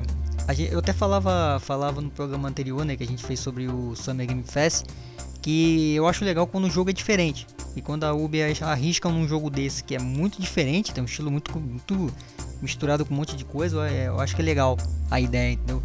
gente, 0.51 0.71
eu 0.71 0.79
até 0.79 0.93
falava, 0.93 1.59
falava 1.59 1.99
no 1.99 2.11
programa 2.11 2.47
anterior, 2.47 2.85
né, 2.85 2.95
que 2.95 3.03
a 3.03 3.07
gente 3.07 3.25
fez 3.25 3.41
sobre 3.41 3.67
o 3.67 3.93
Summer 3.93 4.25
Game 4.25 4.43
Fest, 4.43 4.85
que 5.43 5.93
eu 5.93 6.07
acho 6.07 6.23
legal 6.23 6.47
quando 6.47 6.65
o 6.65 6.69
jogo 6.69 6.89
é 6.89 6.93
diferente. 6.93 7.45
E 7.75 7.81
quando 7.81 8.05
a 8.05 8.13
Ubi 8.13 8.41
arrisca 8.61 9.09
num 9.09 9.27
jogo 9.27 9.49
desse 9.49 9.83
que 9.83 9.93
é 9.93 9.99
muito 9.99 10.41
diferente, 10.41 10.93
tem 10.93 11.03
um 11.03 11.05
estilo 11.05 11.29
muito, 11.29 11.59
muito 11.59 12.11
misturado 12.61 13.05
com 13.05 13.13
um 13.13 13.17
monte 13.17 13.35
de 13.35 13.43
coisa, 13.43 13.89
eu 13.91 14.19
acho 14.21 14.35
que 14.35 14.41
é 14.41 14.45
legal 14.45 14.77
a 15.11 15.19
ideia, 15.19 15.51
entendeu? 15.51 15.83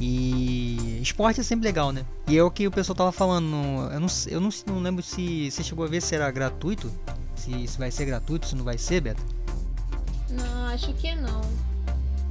E 0.00 1.00
esporte 1.02 1.40
é 1.40 1.42
sempre 1.42 1.66
legal, 1.66 1.90
né? 1.90 2.04
E 2.28 2.38
é 2.38 2.42
o 2.42 2.50
que 2.50 2.66
o 2.66 2.70
pessoal 2.70 2.94
tava 2.94 3.12
falando. 3.12 3.46
Eu 3.92 4.00
não, 4.00 4.06
eu 4.28 4.40
não, 4.40 4.50
não 4.66 4.80
lembro 4.80 5.02
se 5.02 5.50
você 5.50 5.64
chegou 5.64 5.84
a 5.84 5.88
ver 5.88 6.00
se 6.00 6.14
era 6.14 6.30
gratuito. 6.30 6.90
Se, 7.34 7.66
se 7.66 7.78
vai 7.78 7.90
ser 7.90 8.04
gratuito, 8.04 8.46
se 8.46 8.54
não 8.54 8.64
vai 8.64 8.78
ser, 8.78 9.00
Beto. 9.00 9.22
Não, 10.30 10.66
acho 10.66 10.92
que 10.94 11.14
não. 11.16 11.40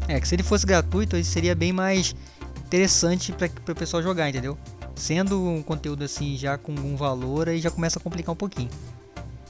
É, 0.07 0.19
que 0.19 0.27
se 0.27 0.35
ele 0.35 0.43
fosse 0.43 0.65
gratuito, 0.65 1.17
ele 1.17 1.23
seria 1.23 1.53
bem 1.53 1.73
mais 1.73 2.15
interessante 2.65 3.33
para 3.33 3.73
o 3.73 3.75
pessoal 3.75 4.01
jogar, 4.01 4.29
entendeu? 4.29 4.57
Sendo 4.95 5.41
um 5.41 5.61
conteúdo 5.63 6.03
assim 6.03 6.37
já 6.37 6.57
com 6.57 6.73
um 6.73 6.95
valor, 6.95 7.49
aí 7.49 7.59
já 7.59 7.71
começa 7.71 7.99
a 7.99 8.01
complicar 8.01 8.33
um 8.33 8.37
pouquinho. 8.37 8.69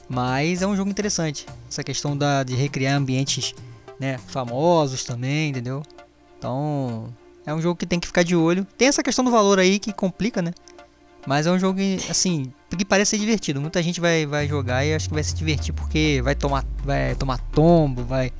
Mas 0.08 0.62
é 0.62 0.66
um 0.66 0.76
jogo 0.76 0.90
interessante. 0.90 1.46
Essa 1.68 1.82
questão 1.82 2.16
da, 2.16 2.42
de 2.42 2.54
recriar 2.54 2.96
ambientes 2.96 3.54
né, 3.98 4.18
famosos 4.18 5.04
também, 5.04 5.50
entendeu? 5.50 5.82
Então, 6.38 7.06
é 7.46 7.54
um 7.54 7.60
jogo 7.60 7.76
que 7.76 7.86
tem 7.86 8.00
que 8.00 8.06
ficar 8.06 8.22
de 8.22 8.36
olho. 8.36 8.66
Tem 8.76 8.88
essa 8.88 9.02
questão 9.02 9.24
do 9.24 9.30
valor 9.30 9.58
aí 9.58 9.78
que 9.78 9.92
complica, 9.92 10.42
né? 10.42 10.52
Mas 11.26 11.46
é 11.46 11.52
um 11.52 11.58
jogo, 11.58 11.78
assim, 12.10 12.52
que 12.76 12.84
parece 12.84 13.10
ser 13.10 13.18
divertido. 13.18 13.60
Muita 13.60 13.82
gente 13.82 14.00
vai, 14.00 14.26
vai 14.26 14.48
jogar 14.48 14.84
e 14.84 14.92
acho 14.92 15.08
que 15.08 15.14
vai 15.14 15.22
se 15.22 15.34
divertir 15.34 15.72
porque 15.72 16.20
vai 16.22 16.34
tomar, 16.34 16.64
vai 16.84 17.14
tomar 17.14 17.38
tombo, 17.38 18.04
vai, 18.04 18.32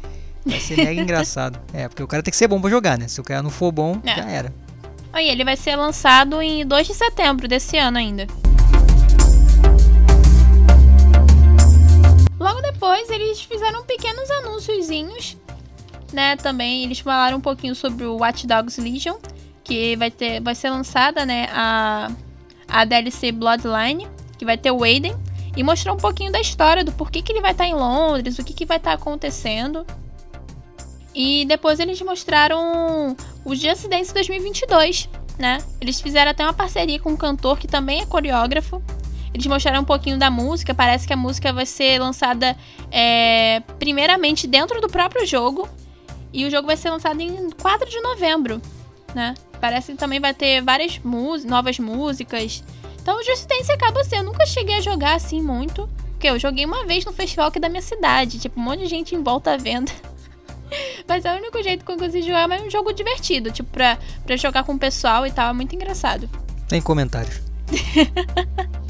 vai 0.44 0.58
ser 0.58 0.76
mega 0.76 0.98
engraçado. 1.00 1.60
É, 1.72 1.88
porque 1.88 2.02
o 2.02 2.08
cara 2.08 2.22
tem 2.22 2.30
que 2.30 2.36
ser 2.36 2.48
bom 2.48 2.60
pra 2.60 2.68
jogar, 2.68 2.98
né? 2.98 3.06
Se 3.06 3.20
o 3.20 3.24
cara 3.24 3.42
não 3.42 3.50
for 3.50 3.70
bom, 3.70 4.00
é. 4.04 4.16
já 4.16 4.28
era. 4.28 4.52
Aí, 5.12 5.28
ele 5.28 5.44
vai 5.44 5.56
ser 5.56 5.76
lançado 5.76 6.40
em 6.40 6.66
2 6.66 6.86
de 6.86 6.94
setembro 6.94 7.46
desse 7.46 7.76
ano 7.76 7.98
ainda. 7.98 8.26
Logo 12.40 12.60
depois, 12.62 13.10
eles 13.10 13.42
fizeram 13.42 13.84
pequenos 13.84 14.30
anúnciozinhos, 14.30 15.36
né? 16.12 16.36
Também 16.36 16.84
eles 16.84 17.00
falaram 17.00 17.36
um 17.36 17.40
pouquinho 17.40 17.74
sobre 17.74 18.04
o 18.04 18.16
Watch 18.16 18.46
Dogs 18.46 18.80
Legion, 18.80 19.16
que 19.62 19.96
vai 19.96 20.10
ter, 20.10 20.40
vai 20.40 20.54
ser 20.54 20.70
lançada, 20.70 21.26
né? 21.26 21.48
A 21.52 22.10
a 22.72 22.86
DLC 22.86 23.30
Bloodline, 23.30 24.08
que 24.38 24.46
vai 24.46 24.56
ter 24.56 24.70
o 24.70 24.82
Aiden, 24.82 25.14
e 25.54 25.62
mostrar 25.62 25.92
um 25.92 25.98
pouquinho 25.98 26.32
da 26.32 26.40
história, 26.40 26.82
do 26.82 26.90
porquê 26.90 27.20
que 27.20 27.30
ele 27.30 27.42
vai 27.42 27.52
estar 27.52 27.64
tá 27.64 27.70
em 27.70 27.74
Londres, 27.74 28.38
o 28.38 28.44
que, 28.44 28.54
que 28.54 28.64
vai 28.64 28.78
estar 28.78 28.92
tá 28.92 28.96
acontecendo. 28.96 29.86
E 31.14 31.44
depois 31.44 31.78
eles 31.78 32.00
mostraram 32.00 33.14
o 33.44 33.54
Just 33.54 33.88
Dance 33.88 34.12
2022, 34.12 35.08
né? 35.38 35.58
Eles 35.80 36.00
fizeram 36.00 36.30
até 36.30 36.44
uma 36.44 36.52
parceria 36.52 36.98
com 37.00 37.10
um 37.10 37.16
cantor 37.16 37.58
que 37.58 37.66
também 37.66 38.00
é 38.00 38.06
coreógrafo. 38.06 38.82
Eles 39.34 39.46
mostraram 39.46 39.80
um 39.80 39.84
pouquinho 39.84 40.18
da 40.18 40.30
música, 40.30 40.74
parece 40.74 41.06
que 41.06 41.12
a 41.12 41.16
música 41.16 41.52
vai 41.52 41.64
ser 41.64 41.98
lançada 41.98 42.56
é, 42.90 43.60
primeiramente 43.78 44.46
dentro 44.46 44.80
do 44.80 44.88
próprio 44.88 45.26
jogo. 45.26 45.68
E 46.32 46.46
o 46.46 46.50
jogo 46.50 46.66
vai 46.66 46.76
ser 46.76 46.90
lançado 46.90 47.20
em 47.20 47.50
4 47.50 47.90
de 47.90 48.00
novembro, 48.00 48.60
né? 49.14 49.34
Parece 49.60 49.92
que 49.92 49.98
também 49.98 50.18
vai 50.18 50.32
ter 50.32 50.62
várias 50.62 51.00
novas 51.44 51.78
músicas. 51.78 52.64
Então 53.00 53.18
o 53.18 53.22
Just 53.22 53.46
Dance 53.46 53.70
acaba 53.70 54.00
assim. 54.00 54.16
Eu 54.16 54.24
nunca 54.24 54.46
cheguei 54.46 54.76
a 54.76 54.80
jogar 54.80 55.14
assim 55.14 55.42
muito. 55.42 55.88
Porque 56.12 56.28
eu 56.28 56.38
joguei 56.38 56.64
uma 56.64 56.86
vez 56.86 57.04
no 57.04 57.12
festival 57.12 57.48
aqui 57.48 57.58
da 57.58 57.68
minha 57.68 57.82
cidade. 57.82 58.38
Tipo, 58.38 58.60
um 58.60 58.62
monte 58.62 58.80
de 58.80 58.86
gente 58.86 59.14
em 59.14 59.22
volta 59.22 59.58
vendo. 59.58 59.90
Mas 61.06 61.24
é 61.24 61.32
o 61.34 61.36
único 61.36 61.62
jeito 61.62 61.84
que 61.84 61.92
eu 61.92 61.96
consegui 61.96 62.26
jogar, 62.26 62.48
mas 62.48 62.62
é 62.62 62.64
um 62.64 62.70
jogo 62.70 62.92
divertido. 62.92 63.50
Tipo, 63.50 63.70
pra, 63.70 63.98
pra 64.24 64.36
jogar 64.36 64.64
com 64.64 64.74
o 64.74 64.78
pessoal 64.78 65.26
e 65.26 65.32
tal. 65.32 65.50
É 65.50 65.52
muito 65.52 65.74
engraçado. 65.74 66.28
Tem 66.68 66.80
comentários. 66.80 67.40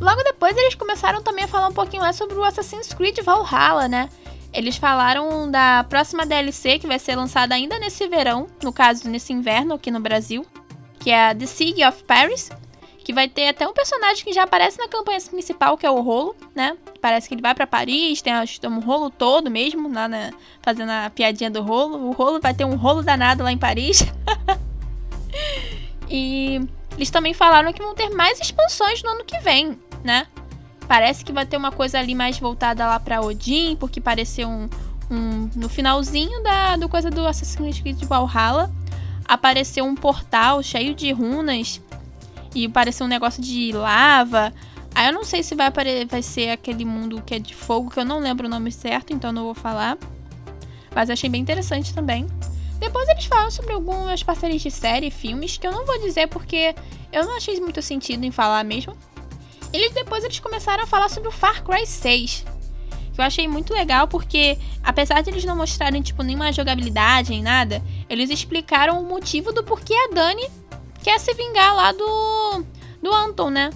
Logo 0.00 0.22
depois 0.22 0.56
eles 0.56 0.74
começaram 0.74 1.22
também 1.22 1.44
a 1.44 1.48
falar 1.48 1.68
um 1.68 1.72
pouquinho 1.72 2.02
mais 2.02 2.16
sobre 2.16 2.34
o 2.34 2.44
Assassin's 2.44 2.92
Creed 2.92 3.18
Valhalla, 3.20 3.88
né? 3.88 4.08
Eles 4.52 4.76
falaram 4.76 5.50
da 5.50 5.84
próxima 5.84 6.26
DLC 6.26 6.78
que 6.78 6.86
vai 6.86 6.98
ser 6.98 7.16
lançada 7.16 7.54
ainda 7.54 7.78
nesse 7.78 8.06
verão, 8.06 8.46
no 8.62 8.72
caso 8.72 9.08
nesse 9.08 9.32
inverno 9.32 9.74
aqui 9.74 9.90
no 9.90 9.98
Brasil, 9.98 10.46
que 11.00 11.10
é 11.10 11.30
a 11.30 11.34
The 11.34 11.46
Siege 11.46 11.84
of 11.84 12.04
Paris, 12.04 12.50
que 13.04 13.12
vai 13.12 13.28
ter 13.28 13.48
até 13.48 13.68
um 13.68 13.72
personagem 13.74 14.24
que 14.24 14.32
já 14.32 14.44
aparece 14.44 14.78
na 14.78 14.88
campanha 14.88 15.20
principal, 15.20 15.76
que 15.76 15.84
é 15.84 15.90
o 15.90 16.00
Rolo, 16.00 16.34
né? 16.54 16.76
Parece 17.02 17.28
que 17.28 17.34
ele 17.34 17.42
vai 17.42 17.54
para 17.54 17.66
Paris, 17.66 18.22
tem 18.22 18.32
um 18.64 18.80
rolo 18.80 19.10
todo 19.10 19.50
mesmo, 19.50 19.92
lá 19.92 20.08
na, 20.08 20.32
fazendo 20.62 20.90
a 20.90 21.10
piadinha 21.10 21.50
do 21.50 21.62
rolo. 21.62 22.08
O 22.08 22.12
rolo 22.12 22.40
vai 22.40 22.54
ter 22.54 22.64
um 22.64 22.76
rolo 22.76 23.02
danado 23.02 23.44
lá 23.44 23.52
em 23.52 23.58
Paris. 23.58 24.06
e 26.08 26.60
eles 26.96 27.10
também 27.10 27.34
falaram 27.34 27.72
que 27.74 27.82
vão 27.82 27.94
ter 27.94 28.08
mais 28.08 28.40
expansões 28.40 29.02
no 29.02 29.10
ano 29.10 29.24
que 29.24 29.38
vem, 29.40 29.78
né? 30.02 30.26
Parece 30.88 31.24
que 31.24 31.32
vai 31.32 31.44
ter 31.44 31.58
uma 31.58 31.70
coisa 31.70 31.98
ali 31.98 32.14
mais 32.14 32.38
voltada 32.38 32.86
lá 32.86 32.98
pra 32.98 33.20
Odin, 33.20 33.76
porque 33.76 34.00
pareceu 34.00 34.48
um, 34.48 34.68
um. 35.10 35.50
no 35.54 35.68
finalzinho 35.68 36.42
da 36.42 36.76
do 36.76 36.88
coisa 36.88 37.10
do 37.10 37.26
Assassin's 37.26 37.80
Creed 37.80 38.02
Valhalla. 38.04 38.72
Apareceu 39.26 39.84
um 39.84 39.94
portal 39.94 40.62
cheio 40.62 40.94
de 40.94 41.12
runas. 41.12 41.80
E 42.54 42.68
pareceu 42.68 43.06
um 43.06 43.08
negócio 43.08 43.42
de 43.42 43.72
lava. 43.72 44.52
Aí 44.94 45.08
eu 45.08 45.12
não 45.12 45.24
sei 45.24 45.42
se 45.42 45.54
vai, 45.54 45.70
vai 46.08 46.22
ser 46.22 46.50
aquele 46.50 46.84
mundo 46.84 47.20
que 47.22 47.34
é 47.34 47.38
de 47.38 47.54
fogo, 47.54 47.90
que 47.90 47.98
eu 47.98 48.04
não 48.04 48.20
lembro 48.20 48.46
o 48.46 48.50
nome 48.50 48.70
certo, 48.70 49.12
então 49.12 49.32
não 49.32 49.44
vou 49.44 49.54
falar. 49.54 49.98
Mas 50.94 51.10
achei 51.10 51.28
bem 51.28 51.40
interessante 51.40 51.92
também. 51.92 52.26
Depois 52.78 53.08
eles 53.08 53.24
falam 53.24 53.50
sobre 53.50 53.72
algumas 53.72 54.22
parcerias 54.22 54.62
de 54.62 54.70
série 54.70 55.08
e 55.08 55.10
filmes, 55.10 55.56
que 55.56 55.66
eu 55.66 55.72
não 55.72 55.84
vou 55.84 55.98
dizer 56.00 56.28
porque 56.28 56.74
eu 57.12 57.24
não 57.24 57.36
achei 57.36 57.58
muito 57.60 57.82
sentido 57.82 58.24
em 58.24 58.30
falar 58.30 58.64
mesmo. 58.64 58.96
Eles 59.72 59.92
depois 59.92 60.22
eles 60.22 60.38
começaram 60.38 60.84
a 60.84 60.86
falar 60.86 61.08
sobre 61.08 61.28
o 61.28 61.32
Far 61.32 61.64
Cry 61.64 61.84
6. 61.84 62.44
Que 63.12 63.20
eu 63.20 63.24
achei 63.24 63.48
muito 63.48 63.72
legal 63.72 64.06
porque, 64.06 64.58
apesar 64.82 65.20
de 65.20 65.30
eles 65.30 65.44
não 65.44 65.56
mostrarem, 65.56 66.02
tipo, 66.02 66.22
nenhuma 66.22 66.52
jogabilidade 66.52 67.30
nem 67.30 67.42
nada, 67.42 67.82
eles 68.08 68.30
explicaram 68.30 69.00
o 69.00 69.08
motivo 69.08 69.52
do 69.52 69.64
porquê 69.64 69.94
a 69.94 70.14
Dani 70.14 70.48
quer 71.04 71.20
se 71.20 71.34
vingar 71.34 71.76
lá 71.76 71.92
do. 71.92 72.64
do 73.00 73.12
Anton, 73.12 73.50
né? 73.50 73.70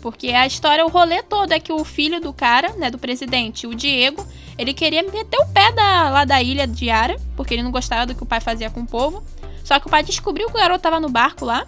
Porque 0.00 0.28
a 0.28 0.46
história, 0.46 0.84
o 0.84 0.88
rolê 0.88 1.22
todo 1.22 1.52
é 1.52 1.60
que 1.60 1.70
o 1.70 1.84
filho 1.84 2.18
do 2.18 2.32
cara, 2.32 2.72
né, 2.72 2.90
do 2.90 2.98
presidente, 2.98 3.66
o 3.66 3.74
Diego, 3.74 4.26
ele 4.56 4.72
queria 4.72 5.02
meter 5.02 5.38
o 5.38 5.46
pé 5.48 5.70
da, 5.72 6.08
lá 6.08 6.24
da 6.24 6.42
ilha 6.42 6.66
de 6.66 6.88
Ara, 6.88 7.20
porque 7.36 7.52
ele 7.52 7.62
não 7.62 7.70
gostava 7.70 8.06
do 8.06 8.14
que 8.14 8.22
o 8.22 8.26
pai 8.26 8.40
fazia 8.40 8.70
com 8.70 8.80
o 8.80 8.86
povo. 8.86 9.22
Só 9.62 9.78
que 9.78 9.86
o 9.86 9.90
pai 9.90 10.02
descobriu 10.02 10.46
que 10.48 10.54
o 10.54 10.58
garoto 10.58 10.80
tava 10.80 10.98
no 10.98 11.10
barco 11.10 11.44
lá. 11.44 11.66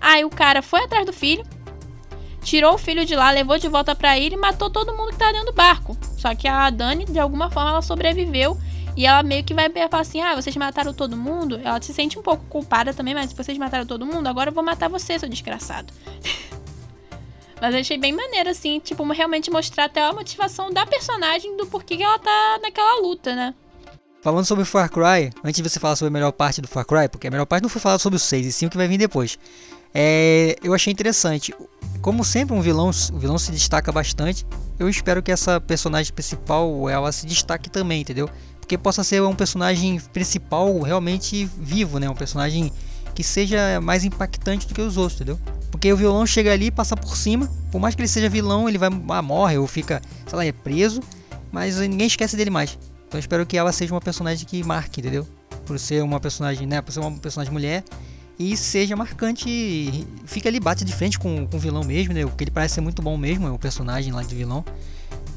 Aí 0.00 0.24
o 0.24 0.30
cara 0.30 0.62
foi 0.62 0.84
atrás 0.84 1.04
do 1.04 1.12
filho, 1.12 1.44
tirou 2.42 2.74
o 2.74 2.78
filho 2.78 3.04
de 3.04 3.14
lá, 3.14 3.30
levou 3.30 3.58
de 3.58 3.68
volta 3.68 3.94
para 3.94 4.18
ele 4.18 4.34
e 4.36 4.38
matou 4.38 4.70
todo 4.70 4.96
mundo 4.96 5.10
que 5.10 5.18
tá 5.18 5.30
dentro 5.30 5.46
do 5.46 5.52
barco. 5.52 5.94
Só 6.16 6.34
que 6.34 6.48
a 6.48 6.70
Dani, 6.70 7.04
de 7.04 7.18
alguma 7.18 7.50
forma, 7.50 7.70
ela 7.70 7.82
sobreviveu 7.82 8.56
e 8.96 9.06
ela 9.06 9.22
meio 9.22 9.42
que 9.44 9.54
vai 9.54 9.70
falar 9.70 10.02
assim: 10.02 10.20
ah, 10.20 10.34
vocês 10.34 10.56
mataram 10.56 10.94
todo 10.94 11.16
mundo. 11.16 11.60
Ela 11.62 11.80
se 11.80 11.92
sente 11.92 12.18
um 12.18 12.22
pouco 12.22 12.44
culpada 12.46 12.94
também, 12.94 13.14
mas 13.14 13.32
vocês 13.32 13.58
mataram 13.58 13.86
todo 13.86 14.06
mundo, 14.06 14.26
agora 14.26 14.50
eu 14.50 14.54
vou 14.54 14.64
matar 14.64 14.88
você, 14.88 15.18
seu 15.18 15.28
desgraçado. 15.28 15.92
mas 17.60 17.74
eu 17.74 17.80
achei 17.80 17.98
bem 17.98 18.12
maneiro, 18.12 18.50
assim, 18.50 18.78
tipo, 18.78 19.04
realmente 19.12 19.50
mostrar 19.50 19.84
até 19.84 20.02
a 20.02 20.12
motivação 20.12 20.70
da 20.70 20.86
personagem 20.86 21.56
do 21.56 21.66
porquê 21.66 21.96
que 21.96 22.02
ela 22.02 22.18
tá 22.18 22.58
naquela 22.62 23.00
luta, 23.00 23.34
né? 23.34 23.54
Falando 24.22 24.46
sobre 24.46 24.64
Far 24.64 24.90
Cry, 24.90 25.30
antes 25.44 25.62
de 25.62 25.68
você 25.68 25.78
falar 25.78 25.96
sobre 25.96 26.08
a 26.08 26.12
melhor 26.12 26.32
parte 26.32 26.62
do 26.62 26.68
Far 26.68 26.86
Cry, 26.86 27.08
porque 27.10 27.26
a 27.26 27.30
melhor 27.30 27.44
parte 27.44 27.62
não 27.62 27.68
foi 27.68 27.80
falar 27.80 27.98
sobre 27.98 28.16
o 28.16 28.18
6, 28.18 28.46
e 28.46 28.52
sim 28.52 28.66
o 28.66 28.70
que 28.70 28.76
vai 28.76 28.88
vir 28.88 28.96
depois. 28.96 29.38
É, 29.92 30.56
eu 30.62 30.74
achei 30.74 30.92
interessante. 30.92 31.54
Como 32.00 32.24
sempre 32.24 32.54
um 32.54 32.60
vilão, 32.60 32.90
o 33.12 33.18
vilão 33.18 33.38
se 33.38 33.52
destaca 33.52 33.92
bastante. 33.92 34.44
Eu 34.78 34.88
espero 34.88 35.22
que 35.22 35.30
essa 35.30 35.60
personagem 35.60 36.12
principal 36.12 36.88
ela 36.90 37.12
se 37.12 37.26
destaque 37.26 37.70
também, 37.70 38.00
entendeu? 38.00 38.28
Porque 38.64 38.78
possa 38.78 39.04
ser 39.04 39.20
um 39.20 39.34
personagem 39.34 40.00
principal 40.10 40.80
realmente 40.80 41.44
vivo, 41.58 41.98
né? 41.98 42.08
Um 42.08 42.14
personagem 42.14 42.72
que 43.14 43.22
seja 43.22 43.78
mais 43.82 44.04
impactante 44.06 44.66
do 44.66 44.72
que 44.72 44.80
os 44.80 44.96
outros, 44.96 45.20
entendeu? 45.20 45.38
Porque 45.70 45.92
o 45.92 45.96
vilão 45.96 46.26
chega 46.26 46.50
ali, 46.50 46.70
passa 46.70 46.96
por 46.96 47.14
cima, 47.14 47.46
por 47.70 47.78
mais 47.78 47.94
que 47.94 48.00
ele 48.00 48.08
seja 48.08 48.26
vilão, 48.26 48.66
ele 48.66 48.78
vai 48.78 48.88
ah, 49.10 49.20
morre 49.20 49.58
ou 49.58 49.66
fica, 49.66 50.00
sei 50.26 50.36
lá, 50.36 50.46
é 50.46 50.50
preso, 50.50 51.02
mas 51.52 51.78
ninguém 51.78 52.06
esquece 52.06 52.38
dele 52.38 52.48
mais. 52.48 52.78
Então 53.06 53.20
espero 53.20 53.44
que 53.44 53.54
ela 53.54 53.70
seja 53.70 53.92
uma 53.92 54.00
personagem 54.00 54.46
que 54.46 54.64
marque, 54.64 55.02
entendeu? 55.02 55.28
Por 55.66 55.78
ser 55.78 56.02
uma 56.02 56.18
personagem, 56.18 56.66
né, 56.66 56.80
por 56.80 56.90
ser 56.90 57.00
uma 57.00 57.12
personagem 57.18 57.52
mulher 57.52 57.84
e 58.38 58.56
seja 58.56 58.96
marcante, 58.96 59.46
e 59.46 60.06
fica 60.24 60.48
ali 60.48 60.58
bate 60.58 60.86
de 60.86 60.92
frente 60.94 61.18
com, 61.18 61.46
com 61.46 61.56
o 61.58 61.60
vilão 61.60 61.84
mesmo, 61.84 62.14
né? 62.14 62.24
Porque 62.24 62.44
ele 62.44 62.50
parece 62.50 62.76
ser 62.76 62.80
muito 62.80 63.02
bom 63.02 63.18
mesmo, 63.18 63.46
é 63.46 63.50
o 63.50 63.58
personagem 63.58 64.10
lá 64.10 64.22
de 64.22 64.34
vilão. 64.34 64.64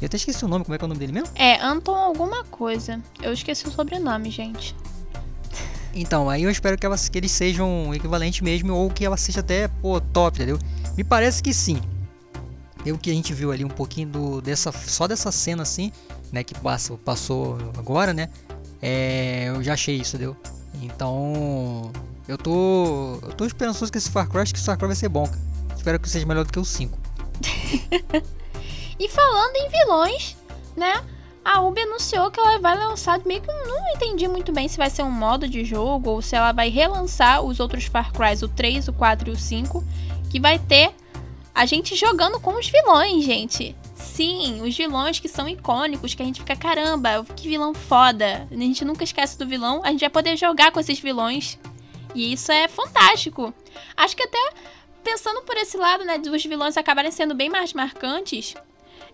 Eu 0.02 0.06
até 0.06 0.18
esqueci 0.18 0.46
o 0.46 0.48
nome, 0.48 0.64
como 0.64 0.76
é 0.76 0.78
que 0.78 0.84
é 0.84 0.86
o 0.86 0.88
nome 0.88 1.00
dele 1.00 1.12
mesmo? 1.12 1.30
É, 1.36 1.60
Anton 1.60 1.96
alguma 1.96 2.44
coisa. 2.44 3.02
Eu 3.22 3.34
esqueci 3.34 3.68
o 3.68 3.72
sobrenome, 3.72 4.30
gente. 4.30 4.76
Então, 5.94 6.30
aí 6.30 6.44
eu 6.44 6.52
espero 6.52 6.78
que, 6.78 6.86
elas, 6.86 7.10
que 7.10 7.18
eles 7.18 7.32
sejam 7.32 7.94
equivalentes 7.94 8.42
mesmo, 8.42 8.74
ou 8.76 8.90
que 8.90 9.04
ela 9.04 9.18
seja 9.18 9.40
até, 9.40 9.68
pô, 9.68 10.00
top, 10.00 10.38
entendeu? 10.38 10.60
Me 10.96 11.04
parece 11.04 11.42
que 11.42 11.52
sim. 11.52 11.82
Pelo 12.84 13.00
que 13.00 13.10
a 13.10 13.14
gente 13.14 13.34
viu 13.34 13.52
ali 13.52 13.66
um 13.66 13.70
pouquinho 13.70 14.08
do, 14.08 14.42
dessa, 14.42 14.72
só 14.72 15.08
dessa 15.08 15.32
cena 15.32 15.64
assim, 15.64 15.92
né, 16.32 16.44
que 16.44 16.54
passou, 16.54 16.98
passou 17.00 17.58
agora, 17.78 18.14
né? 18.14 18.30
É, 18.80 19.46
eu 19.48 19.64
já 19.64 19.74
achei 19.74 19.96
isso, 19.96 20.16
entendeu? 20.16 20.38
Então, 20.84 21.92
eu 22.28 22.38
tô, 22.38 23.18
eu 23.24 23.34
tô 23.34 23.46
esperançoso 23.46 23.92
que 23.92 23.98
esse 23.98 24.12
Far 24.12 24.30
Cry, 24.30 24.46
que 24.46 24.58
esse 24.58 24.66
Far 24.66 24.78
Cry 24.78 24.88
vai 24.88 24.96
ser 24.96 25.10
bom, 25.10 25.26
cara. 25.26 25.42
Espero 25.76 26.00
que 26.00 26.08
seja 26.08 26.26
melhor 26.28 26.46
do 26.46 26.54
que 26.54 26.60
o 26.60 26.66
5. 26.66 26.96
e 29.00 29.10
falando 29.10 29.56
em 29.56 29.70
vilões, 29.70 30.38
né? 30.76 31.04
a 31.48 31.62
Ubi 31.62 31.80
anunciou 31.80 32.30
que 32.30 32.42
ela 32.42 32.60
vai 32.60 32.78
lançar, 32.78 33.22
meio 33.26 33.42
que 33.42 33.48
não 33.48 33.94
entendi 33.96 34.28
muito 34.28 34.52
bem 34.52 34.68
se 34.68 34.78
vai 34.78 34.90
ser 34.90 35.04
um 35.04 35.10
modo 35.10 35.48
de 35.48 35.64
jogo 35.64 36.10
ou 36.10 36.22
se 36.22 36.36
ela 36.36 36.52
vai 36.52 36.68
relançar 36.68 37.42
os 37.42 37.62
outros 37.62 37.86
Far 37.86 38.12
Cry, 38.12 38.44
o 38.44 38.50
3, 38.50 38.90
o 38.90 38.94
4 38.94 39.30
e 39.30 39.32
o 39.32 39.38
5, 39.38 39.82
que 40.30 40.42
vai 40.42 40.60
ter 40.60 40.94
a 41.56 41.66
gente 41.66 41.96
jogando 41.96 42.38
com 42.38 42.60
os 42.60 42.68
vilões, 42.68 43.24
gente. 43.24 43.74
Sim, 43.96 44.62
os 44.62 44.76
vilões 44.76 45.22
que 45.22 45.30
são 45.30 45.48
icônicos, 45.48 46.14
que 46.14 46.22
a 46.22 46.26
gente 46.26 46.42
fica, 46.42 46.54
caramba, 46.54 47.26
que 47.34 47.48
vilão 47.48 47.74
foda. 47.74 48.46
A 48.52 48.56
gente 48.56 48.84
nunca 48.84 49.06
esquece 49.06 49.40
do 49.40 49.48
vilão, 49.48 49.82
a 49.86 49.92
gente 49.92 50.02
vai 50.02 50.10
poder 50.10 50.36
jogar 50.36 50.74
com 50.74 50.82
esses 50.82 51.00
vilões. 51.00 51.58
E 52.14 52.34
isso 52.34 52.52
é 52.52 52.68
fantástico. 52.68 53.54
Acho 53.96 54.18
que 54.18 54.24
até 54.24 54.54
pensando 55.02 55.44
por 55.44 55.56
esse 55.56 55.78
lado, 55.78 56.04
né, 56.04 56.18
dos 56.18 56.44
vilões 56.44 56.76
acabarem 56.76 57.12
sendo 57.12 57.34
bem 57.34 57.50
mais 57.50 57.72
marcantes, 57.72 58.54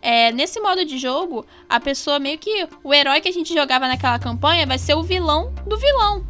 é, 0.04 0.34
nesse 0.34 0.60
modo 0.60 0.84
de 0.84 0.98
jogo, 0.98 1.46
a 1.70 1.80
pessoa 1.80 2.20
meio 2.20 2.38
que. 2.38 2.68
O 2.84 2.94
herói 2.94 3.22
que 3.22 3.30
a 3.30 3.32
gente 3.32 3.54
jogava 3.54 3.88
naquela 3.88 4.20
campanha 4.20 4.68
vai 4.68 4.78
ser 4.78 4.96
o 4.96 5.02
vilão 5.02 5.54
do 5.66 5.78
vilão. 5.78 6.26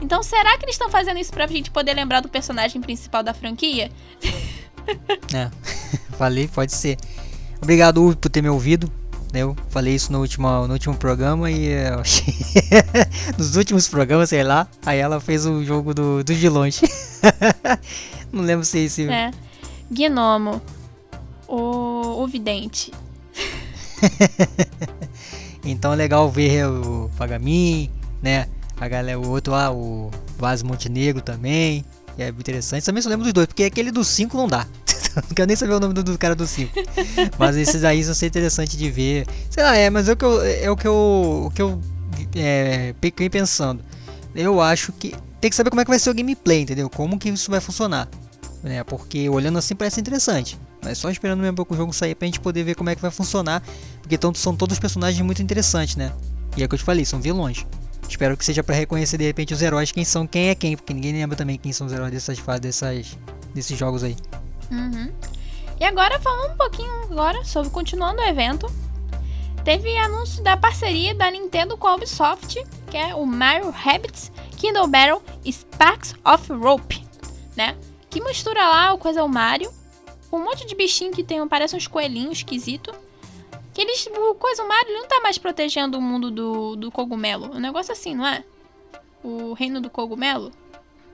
Então, 0.00 0.22
será 0.22 0.56
que 0.56 0.64
eles 0.64 0.76
estão 0.76 0.88
fazendo 0.88 1.18
isso 1.18 1.32
pra 1.32 1.44
gente 1.48 1.72
poder 1.72 1.92
lembrar 1.92 2.20
do 2.20 2.28
personagem 2.28 2.80
principal 2.80 3.24
da 3.24 3.34
franquia? 3.34 3.90
É, 5.34 5.50
falei, 6.16 6.46
pode 6.46 6.72
ser. 6.72 6.96
Obrigado, 7.60 8.00
Uvi, 8.00 8.14
por 8.14 8.28
ter 8.28 8.42
me 8.42 8.48
ouvido. 8.48 8.90
Eu 9.32 9.56
falei 9.70 9.96
isso 9.96 10.12
no 10.12 10.20
último, 10.20 10.48
no 10.68 10.74
último 10.74 10.94
programa 10.94 11.50
e 11.50 11.66
eu 11.90 11.98
achei. 11.98 12.32
Nos 13.36 13.56
últimos 13.56 13.88
programas, 13.88 14.28
sei 14.28 14.44
lá. 14.44 14.68
Aí 14.86 15.00
ela 15.00 15.20
fez 15.20 15.44
o 15.46 15.64
jogo 15.64 15.92
do, 15.92 16.22
dos 16.22 16.36
vilões. 16.38 16.80
Não 18.30 18.44
lembro 18.44 18.64
se. 18.64 18.88
se... 18.88 19.08
É. 19.10 19.32
Gnomo 19.90 20.62
o, 21.54 22.22
o 22.22 22.26
vidente. 22.26 22.92
então 25.64 25.92
é 25.92 25.96
legal 25.96 26.30
ver 26.30 26.66
o 26.66 27.10
Pagamin, 27.16 27.90
né? 28.22 28.48
A 28.76 28.88
galera, 28.88 29.18
o 29.18 29.28
outro 29.30 29.52
lá, 29.52 29.72
o 29.72 30.10
Vaz 30.36 30.62
Montenegro 30.62 31.22
também. 31.22 31.84
E 32.18 32.22
é 32.22 32.28
interessante. 32.28 32.84
Também 32.84 33.02
só 33.02 33.08
lembro 33.08 33.24
dos 33.24 33.32
dois, 33.32 33.46
porque 33.46 33.64
aquele 33.64 33.90
do 33.90 34.04
5 34.04 34.36
não 34.36 34.48
dá. 34.48 34.66
não 35.16 35.34
quero 35.34 35.46
nem 35.46 35.56
saber 35.56 35.74
o 35.74 35.80
nome 35.80 35.94
do, 35.94 36.02
do 36.02 36.18
cara 36.18 36.34
do 36.34 36.46
5. 36.46 36.72
mas 37.38 37.56
esses 37.56 37.84
aí 37.84 38.02
vão 38.02 38.14
ser 38.14 38.26
interessantes 38.26 38.76
de 38.76 38.90
ver. 38.90 39.26
Sei 39.50 39.62
lá, 39.62 39.76
é, 39.76 39.90
mas 39.90 40.08
é 40.08 40.12
o 40.12 40.16
que 40.16 40.24
eu, 40.24 40.42
é 40.42 40.70
o 40.70 40.76
que 40.76 40.86
eu, 40.86 41.44
o 41.46 41.50
que 41.54 41.62
eu 41.62 41.80
é, 42.36 42.94
fiquei 43.00 43.30
pensando. 43.30 43.82
Eu 44.34 44.60
acho 44.60 44.92
que 44.92 45.14
tem 45.40 45.50
que 45.50 45.56
saber 45.56 45.70
como 45.70 45.80
é 45.80 45.84
que 45.84 45.90
vai 45.90 45.98
ser 45.98 46.10
o 46.10 46.14
gameplay, 46.14 46.62
entendeu? 46.62 46.90
Como 46.90 47.18
que 47.18 47.28
isso 47.28 47.50
vai 47.50 47.60
funcionar. 47.60 48.08
Né? 48.62 48.82
Porque 48.84 49.28
olhando 49.28 49.58
assim 49.58 49.74
parece 49.74 50.00
interessante. 50.00 50.58
Mas 50.84 50.98
só 50.98 51.10
esperando 51.10 51.40
mesmo 51.40 51.66
o 51.68 51.76
jogo 51.76 51.92
sair 51.92 52.14
pra 52.14 52.26
gente 52.26 52.38
poder 52.38 52.62
ver 52.62 52.74
como 52.74 52.90
é 52.90 52.94
que 52.94 53.00
vai 53.00 53.10
funcionar. 53.10 53.62
Porque 54.00 54.14
então, 54.16 54.32
são 54.34 54.54
todos 54.54 54.78
personagens 54.78 55.20
muito 55.24 55.42
interessantes, 55.42 55.96
né? 55.96 56.12
E 56.56 56.62
é 56.62 56.66
o 56.66 56.68
que 56.68 56.74
eu 56.74 56.78
te 56.78 56.84
falei, 56.84 57.04
são 57.04 57.20
vilões. 57.20 57.66
Espero 58.08 58.36
que 58.36 58.44
seja 58.44 58.62
para 58.62 58.74
reconhecer 58.74 59.16
de 59.16 59.24
repente 59.24 59.54
os 59.54 59.62
heróis, 59.62 59.90
quem 59.90 60.04
são, 60.04 60.26
quem 60.26 60.50
é 60.50 60.54
quem, 60.54 60.76
porque 60.76 60.92
ninguém 60.92 61.14
lembra 61.14 61.36
também 61.36 61.56
quem 61.56 61.72
são 61.72 61.86
os 61.86 61.92
heróis 61.92 62.12
dessas 62.12 62.38
fases, 62.38 62.60
dessas, 62.60 63.18
desses 63.54 63.78
jogos 63.78 64.04
aí. 64.04 64.14
Uhum. 64.70 65.10
E 65.80 65.84
agora 65.84 66.20
falando 66.20 66.52
um 66.52 66.56
pouquinho 66.56 66.92
agora 67.04 67.42
sobre 67.44 67.70
continuando 67.70 68.20
o 68.20 68.24
evento, 68.24 68.70
teve 69.64 69.96
anúncio 69.96 70.42
da 70.42 70.56
parceria 70.56 71.14
da 71.14 71.30
Nintendo 71.30 71.76
com 71.76 71.88
a 71.88 71.94
Ubisoft, 71.94 72.62
que 72.90 72.96
é 72.96 73.14
o 73.14 73.24
Mario 73.24 73.70
Rabbids 73.70 74.30
Kindle 74.56 74.86
Battle 74.86 75.22
Sparks 75.50 76.14
of 76.24 76.52
Rope, 76.52 77.04
né? 77.56 77.76
Que 78.08 78.20
mistura 78.22 78.60
lá 78.60 78.92
o 78.92 78.98
coisa 78.98 79.24
o 79.24 79.28
Mario 79.28 79.72
um 80.36 80.44
monte 80.44 80.66
de 80.66 80.74
bichinho 80.74 81.12
que 81.12 81.22
tem, 81.22 81.46
parece 81.46 81.76
uns 81.76 81.86
coelhinhos 81.86 82.38
esquisito. 82.38 82.94
Que 83.72 83.82
eles. 83.82 84.06
O 84.06 84.34
coisa, 84.34 84.62
o 84.62 84.68
Mario 84.68 84.94
não 84.94 85.06
tá 85.06 85.20
mais 85.20 85.36
protegendo 85.36 85.98
o 85.98 86.02
mundo 86.02 86.30
do, 86.30 86.76
do 86.76 86.90
cogumelo. 86.90 87.54
Um 87.54 87.60
negócio 87.60 87.92
assim, 87.92 88.14
não 88.14 88.26
é? 88.26 88.44
O 89.22 89.52
reino 89.52 89.80
do 89.80 89.90
cogumelo? 89.90 90.52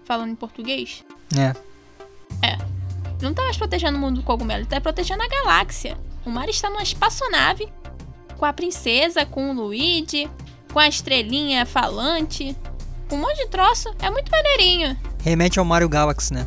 Falando 0.04 0.30
em 0.30 0.34
português? 0.34 1.04
É. 1.36 1.56
É. 2.46 2.58
Não 3.22 3.32
tá 3.32 3.42
mais 3.42 3.56
protegendo 3.56 3.96
o 3.96 4.00
mundo 4.00 4.20
do 4.20 4.22
cogumelo, 4.22 4.60
ele 4.60 4.68
tá 4.68 4.80
protegendo 4.80 5.22
a 5.22 5.28
galáxia. 5.28 5.96
O 6.24 6.30
Mario 6.30 6.50
está 6.50 6.68
numa 6.68 6.82
espaçonave 6.82 7.70
com 8.36 8.44
a 8.44 8.52
princesa, 8.52 9.26
com 9.26 9.50
o 9.50 9.54
Luigi, 9.54 10.28
com 10.72 10.78
a 10.78 10.88
estrelinha 10.88 11.66
falante. 11.66 12.56
Um 13.10 13.18
monte 13.18 13.36
de 13.36 13.48
troço. 13.48 13.94
É 14.00 14.10
muito 14.10 14.30
maneirinho. 14.30 14.96
Remete 15.22 15.58
ao 15.58 15.64
Mario 15.64 15.88
Galaxy, 15.88 16.32
né? 16.32 16.46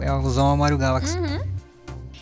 É 0.00 0.10
uma 0.10 0.20
alusão 0.20 0.46
ao 0.46 0.56
Mario 0.56 0.78
Galaxy. 0.78 1.18
Uhum. 1.18 1.57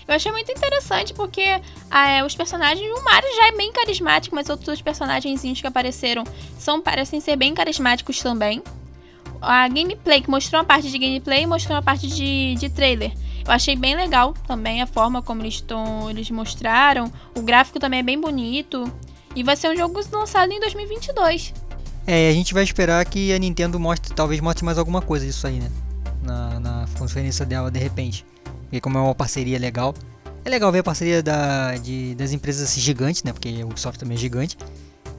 Eu 0.09 0.15
achei 0.15 0.31
muito 0.31 0.53
interessante 0.53 1.13
porque 1.13 1.61
ah, 1.91 2.09
é, 2.09 2.25
os 2.25 2.35
personagens. 2.35 2.89
O 2.99 3.05
Mario 3.05 3.29
já 3.35 3.49
é 3.49 3.53
bem 3.53 3.73
carismático, 3.73 4.35
mas 4.35 4.49
outros 4.49 4.81
personagens 4.81 5.43
que 5.43 5.67
apareceram 5.67 6.23
são 6.59 6.81
parecem 6.81 7.21
ser 7.21 7.37
bem 7.37 7.55
carismáticos 7.55 8.21
também. 8.21 8.63
A 9.41 9.69
gameplay, 9.69 10.21
que 10.21 10.31
mostrou 10.31 10.61
uma 10.61 10.67
parte 10.67 10.91
de 10.91 10.99
gameplay 10.99 11.43
e 11.43 11.47
mostrou 11.47 11.77
uma 11.77 11.83
parte 11.83 12.07
de, 12.07 12.55
de 12.55 12.69
trailer. 12.71 13.13
Eu 13.45 13.53
achei 13.53 13.77
bem 13.77 13.95
legal 13.95 14.33
também 14.47 14.81
a 14.81 14.87
forma 14.87 15.23
como 15.23 15.43
eles, 15.43 15.61
tão, 15.61 16.09
eles 16.09 16.31
mostraram. 16.31 17.13
O 17.37 17.43
gráfico 17.43 17.79
também 17.79 18.01
é 18.01 18.03
bem 18.03 18.21
bonito. 18.21 18.91
E 19.35 19.43
vai 19.43 19.55
ser 19.55 19.71
um 19.71 19.77
jogo 19.77 20.01
lançado 20.13 20.51
em 20.51 20.59
2022. 20.61 21.53
É, 22.07 22.31
a 22.31 22.33
gente 22.33 22.55
vai 22.55 22.63
esperar 22.63 23.05
que 23.05 23.33
a 23.33 23.39
Nintendo 23.39 23.79
mostre, 23.79 24.15
talvez 24.15 24.41
mostre 24.41 24.65
mais 24.65 24.79
alguma 24.79 25.03
coisa 25.03 25.27
disso 25.27 25.47
aí, 25.47 25.59
né? 25.59 25.71
Na, 26.23 26.61
na 26.61 26.85
conferência 26.99 27.45
dela 27.45 27.71
de 27.71 27.79
repente. 27.79 28.25
Porque 28.67 28.81
como 28.81 28.99
é 28.99 29.01
uma 29.01 29.15
parceria 29.15 29.59
legal. 29.59 29.95
É 30.45 30.49
legal 30.49 30.71
ver 30.71 30.81
a 30.81 30.85
parceria 30.85 31.23
da, 31.23 31.75
de, 31.77 32.15
das 32.15 32.33
empresas 32.33 32.73
gigantes, 32.77 33.23
né? 33.25 33.33
Porque 33.33 33.65
o 33.65 33.67
Ubisoft 33.67 33.99
também 33.99 34.17
é 34.17 34.21
gigante. 34.21 34.57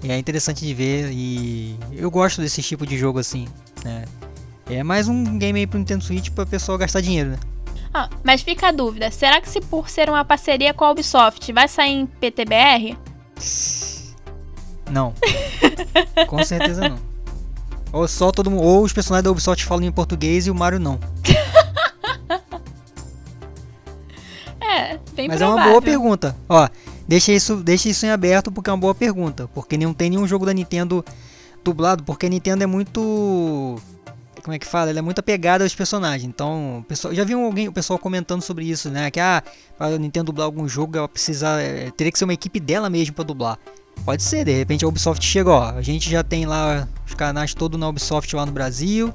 E 0.03 0.11
é 0.11 0.17
interessante 0.17 0.65
de 0.65 0.73
ver 0.73 1.09
e 1.11 1.77
eu 1.91 2.09
gosto 2.11 2.41
desse 2.41 2.61
tipo 2.61 2.85
de 2.85 2.97
jogo 2.97 3.19
assim, 3.19 3.47
né? 3.83 4.05
É 4.69 4.83
mais 4.83 5.07
um 5.07 5.37
game 5.37 5.59
aí 5.59 5.65
pro 5.65 5.79
Nintendo 5.79 6.03
Switch 6.03 6.29
para 6.29 6.45
pessoa 6.45 6.77
gastar 6.77 7.01
dinheiro, 7.01 7.31
né? 7.31 7.39
Ah, 7.93 8.09
mas 8.23 8.41
fica 8.41 8.67
a 8.67 8.71
dúvida, 8.71 9.09
será 9.09 9.41
que 9.41 9.49
se 9.49 9.59
por 9.59 9.89
ser 9.89 10.09
uma 10.09 10.23
parceria 10.23 10.73
com 10.73 10.85
a 10.85 10.91
Ubisoft 10.91 11.51
vai 11.51 11.67
sair 11.67 11.93
em 11.93 12.05
PTBR? 12.05 12.97
Não. 14.91 15.13
com 16.27 16.43
certeza 16.43 16.87
não. 16.87 16.99
Ou 17.91 18.07
só 18.07 18.31
todo 18.31 18.51
mundo, 18.51 18.63
ou 18.63 18.83
os 18.83 18.93
personagens 18.93 19.23
da 19.23 19.31
Ubisoft 19.31 19.65
falam 19.65 19.85
em 19.85 19.91
português 19.91 20.45
e 20.45 20.51
o 20.51 20.55
Mario 20.55 20.79
não. 20.79 20.99
bem 25.17 25.27
Mas 25.27 25.39
provável. 25.39 25.59
é 25.59 25.65
uma 25.65 25.71
boa 25.71 25.81
pergunta. 25.81 26.35
Ó, 26.47 26.69
deixa 27.07 27.31
isso, 27.33 27.57
deixa 27.57 27.89
isso 27.89 28.05
em 28.05 28.09
aberto 28.09 28.51
porque 28.51 28.69
é 28.69 28.73
uma 28.73 28.79
boa 28.79 28.95
pergunta. 28.95 29.49
Porque 29.53 29.77
não 29.77 29.93
tem 29.93 30.09
nenhum 30.09 30.27
jogo 30.27 30.45
da 30.45 30.53
Nintendo 30.53 31.03
dublado, 31.63 32.03
porque 32.03 32.27
a 32.27 32.29
Nintendo 32.29 32.63
é 32.63 32.67
muito. 32.67 33.77
Como 34.43 34.55
é 34.55 34.59
que 34.59 34.65
fala? 34.65 34.91
Ela 34.91 34.99
é 34.99 35.01
muito 35.01 35.19
apegada 35.19 35.65
aos 35.65 35.75
personagens. 35.75 36.23
Então, 36.23 36.85
pessoal, 36.87 37.13
já 37.13 37.25
vi 37.25 37.33
alguém, 37.33 37.67
o 37.67 37.73
pessoal 37.73 37.99
comentando 37.99 38.41
sobre 38.41 38.63
isso, 38.63 38.89
né? 38.89 39.11
Que 39.11 39.19
ah, 39.19 39.43
para 39.77 39.95
a 39.95 39.97
Nintendo 39.97 40.27
dublar 40.27 40.45
algum 40.45 40.67
jogo, 40.67 40.97
ela 40.97 41.07
precisa. 41.07 41.59
É, 41.59 41.91
teria 41.91 42.11
que 42.11 42.17
ser 42.17 42.23
uma 42.23 42.33
equipe 42.33 42.59
dela 42.59 42.89
mesmo 42.89 43.13
para 43.13 43.25
dublar. 43.25 43.59
Pode 44.05 44.23
ser, 44.23 44.45
de 44.45 44.53
repente 44.53 44.85
a 44.85 44.87
Ubisoft 44.87 45.25
chega, 45.25 45.49
ó. 45.49 45.69
A 45.71 45.81
gente 45.81 46.09
já 46.09 46.23
tem 46.23 46.45
lá 46.45 46.87
os 47.05 47.13
canais 47.15 47.53
todos 47.53 47.79
na 47.79 47.89
Ubisoft 47.89 48.33
lá 48.35 48.45
no 48.45 48.51
Brasil. 48.51 49.13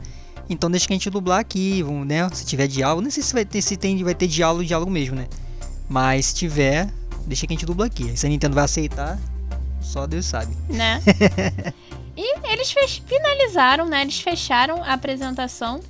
Então 0.51 0.71
deixa 0.71 0.87
que 0.87 0.93
a 0.93 0.97
gente 0.97 1.09
dublar 1.09 1.39
aqui, 1.39 1.83
vamos, 1.83 2.07
né? 2.07 2.29
Se 2.33 2.45
tiver 2.45 2.67
diálogo, 2.67 3.01
não 3.01 3.11
sei 3.11 3.23
se 3.23 3.33
vai 3.33 3.45
ter, 3.45 3.63
se 3.63 3.77
tem, 3.77 4.03
vai 4.03 4.15
ter 4.15 4.27
diálogo, 4.27 4.65
diálogo 4.65 4.91
mesmo, 4.91 5.17
né? 5.17 5.29
Mas 5.93 6.25
se 6.27 6.37
tiver, 6.37 6.89
deixa 7.27 7.47
que 7.47 7.53
a 7.53 7.55
gente 7.55 7.67
dubla 7.67 7.85
aqui. 7.85 8.17
Se 8.17 8.25
a 8.25 8.29
Nintendo 8.31 8.55
vai 8.55 8.65
aceitar, 8.65 9.19
só 9.83 10.07
Deus 10.07 10.25
sabe. 10.25 10.57
Né? 10.67 11.03
e 12.17 12.51
eles 12.51 12.73
finalizaram, 13.07 13.85
né? 13.85 14.01
Eles 14.01 14.19
fecharam 14.19 14.83
a 14.83 14.95
apresentação 14.95 15.81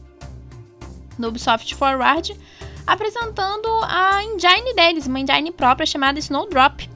no 1.16 1.28
Ubisoft 1.28 1.72
Forward, 1.76 2.36
apresentando 2.84 3.68
a 3.84 4.24
engine 4.24 4.74
deles, 4.74 5.06
uma 5.06 5.20
engine 5.20 5.52
própria 5.52 5.86
chamada 5.86 6.18
Snowdrop. 6.18 6.90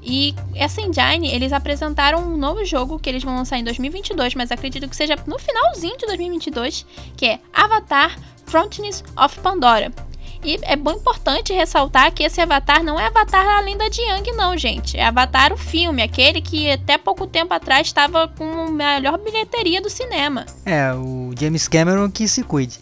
E 0.00 0.32
essa 0.54 0.80
engine, 0.80 1.34
eles 1.34 1.52
apresentaram 1.52 2.20
um 2.22 2.36
novo 2.36 2.64
jogo 2.64 3.00
que 3.00 3.08
eles 3.10 3.24
vão 3.24 3.34
lançar 3.34 3.58
em 3.58 3.64
2022, 3.64 4.36
mas 4.36 4.52
acredito 4.52 4.88
que 4.88 4.94
seja 4.94 5.16
no 5.26 5.40
finalzinho 5.40 5.98
de 5.98 6.06
2022, 6.06 6.86
que 7.16 7.26
é 7.26 7.40
Avatar 7.52 8.16
Frontness 8.46 9.02
of 9.16 9.40
Pandora. 9.40 9.92
E 10.44 10.58
é 10.62 10.76
bem 10.76 10.94
importante 10.94 11.52
ressaltar 11.52 12.12
que 12.12 12.22
esse 12.22 12.40
Avatar 12.40 12.82
não 12.82 12.98
é 12.98 13.06
Avatar 13.06 13.46
a 13.46 13.60
lenda 13.60 13.90
de 13.90 14.00
Yang, 14.00 14.32
não, 14.32 14.56
gente. 14.56 14.96
É 14.96 15.04
Avatar 15.04 15.52
o 15.52 15.56
filme, 15.56 16.02
aquele 16.02 16.40
que 16.40 16.70
até 16.70 16.96
pouco 16.96 17.26
tempo 17.26 17.52
atrás 17.52 17.86
estava 17.86 18.28
com 18.28 18.44
a 18.44 18.70
melhor 18.70 19.18
bilheteria 19.18 19.80
do 19.80 19.90
cinema. 19.90 20.46
É, 20.64 20.92
o 20.94 21.32
James 21.38 21.66
Cameron 21.66 22.10
que 22.10 22.28
se 22.28 22.42
cuide. 22.42 22.78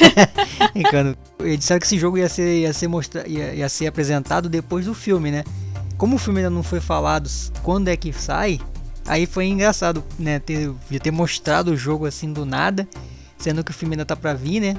Ricardo, 0.74 1.16
eles 1.40 1.58
disseram 1.58 1.80
que 1.80 1.86
esse 1.86 1.98
jogo 1.98 2.18
ia 2.18 2.28
ser, 2.28 2.60
ia 2.60 2.72
ser, 2.72 2.88
mostra, 2.88 3.28
ia, 3.28 3.54
ia 3.54 3.68
ser 3.68 3.86
apresentado 3.86 4.48
depois 4.48 4.86
do 4.86 4.94
filme, 4.94 5.30
né? 5.30 5.44
Como 5.98 6.16
o 6.16 6.18
filme 6.18 6.40
ainda 6.40 6.50
não 6.50 6.62
foi 6.62 6.80
falado 6.80 7.28
quando 7.62 7.88
é 7.88 7.96
que 7.96 8.12
sai, 8.12 8.60
aí 9.06 9.26
foi 9.26 9.46
engraçado, 9.46 10.02
né? 10.18 10.38
Ter, 10.38 10.72
ter 11.02 11.10
mostrado 11.10 11.72
o 11.72 11.76
jogo 11.76 12.06
assim 12.06 12.32
do 12.32 12.44
nada, 12.44 12.88
sendo 13.38 13.62
que 13.62 13.70
o 13.70 13.74
filme 13.74 13.94
ainda 13.94 14.04
tá 14.04 14.16
pra 14.16 14.34
vir, 14.34 14.60
né? 14.60 14.76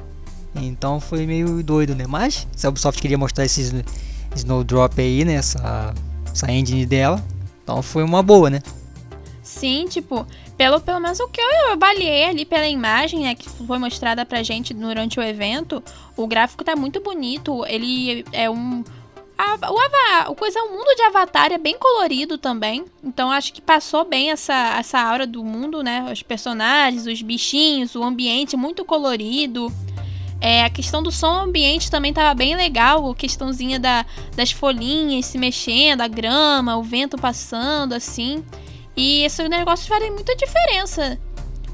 Então 0.62 1.00
foi 1.00 1.26
meio 1.26 1.63
doido, 1.63 1.96
né? 1.96 2.06
Mas 2.08 2.48
se 2.56 2.65
a 2.65 2.70
Ubisoft 2.70 3.02
queria 3.02 3.17
mostrar 3.17 3.46
esse 3.46 3.84
Snowdrop 4.36 5.00
aí, 5.00 5.24
né? 5.26 5.34
Essa, 5.34 5.93
essa 6.32 6.52
engine 6.52 6.86
dela. 6.86 7.24
Então 7.63 7.82
foi 7.82 8.04
uma 8.04 8.24
boa, 8.24 8.50
né? 8.50 8.62
Sim, 9.48 9.86
tipo, 9.89 10.28
pelo, 10.58 10.82
pelo 10.82 11.00
menos 11.00 11.20
o 11.22 11.28
que 11.30 11.39
eu, 11.39 11.48
eu 11.70 11.78
ali 12.28 12.46
pela 12.46 12.67
imagem, 12.67 13.22
né, 13.22 13.34
que 13.34 13.48
foi 13.48 13.78
mostrada 13.78 14.26
pra 14.26 14.43
gente 14.43 14.74
durante 14.74 15.20
o 15.20 15.24
evento, 15.24 15.82
o 16.17 16.28
gráfico 16.28 16.65
tá 16.65 16.76
muito 16.76 17.00
bonito, 17.00 17.65
ele 17.65 18.26
é 18.34 18.50
um... 18.50 18.84
A, 19.38 19.54
o, 19.72 20.32
o 20.32 20.36
coisa, 20.36 20.60
o 20.63 20.70
mundo 20.70 20.96
de 20.96 21.04
Avatar 21.04 21.54
é 21.54 21.58
bem 21.58 21.78
colorido 21.78 22.38
também, 22.38 22.84
então 23.02 23.32
acho 23.32 23.54
que 23.54 23.62
passou 23.62 24.04
bem 24.04 24.32
essa, 24.32 24.76
essa 24.78 25.00
aura 25.00 25.26
do 25.26 25.43
mundo, 25.46 25.82
né, 25.82 26.10
os 26.12 26.22
personagens, 26.22 27.08
os 27.08 27.22
bichinhos, 27.22 27.96
o 27.96 28.04
ambiente 28.04 28.58
muito 28.58 28.84
colorido, 28.84 29.72
é, 30.39 30.63
a 30.63 30.69
questão 30.69 31.02
do 31.02 31.12
som 31.12 31.41
ambiente 31.41 31.89
também 31.89 32.13
tava 32.13 32.34
bem 32.36 32.56
legal, 32.56 33.10
a 33.10 33.15
questãozinha 33.15 33.80
da, 33.80 34.06
das 34.36 34.52
folhinhas 34.52 35.26
se 35.26 35.38
mexendo, 35.38 36.02
a 36.02 36.08
grama, 36.08 36.78
o 36.78 36.84
vento 36.84 37.17
passando, 37.17 37.93
assim. 37.93 38.43
E 38.95 39.23
esses 39.23 39.50
negócios 39.50 39.88
fazem 39.88 40.12
muita 40.12 40.36
diferença 40.36 41.19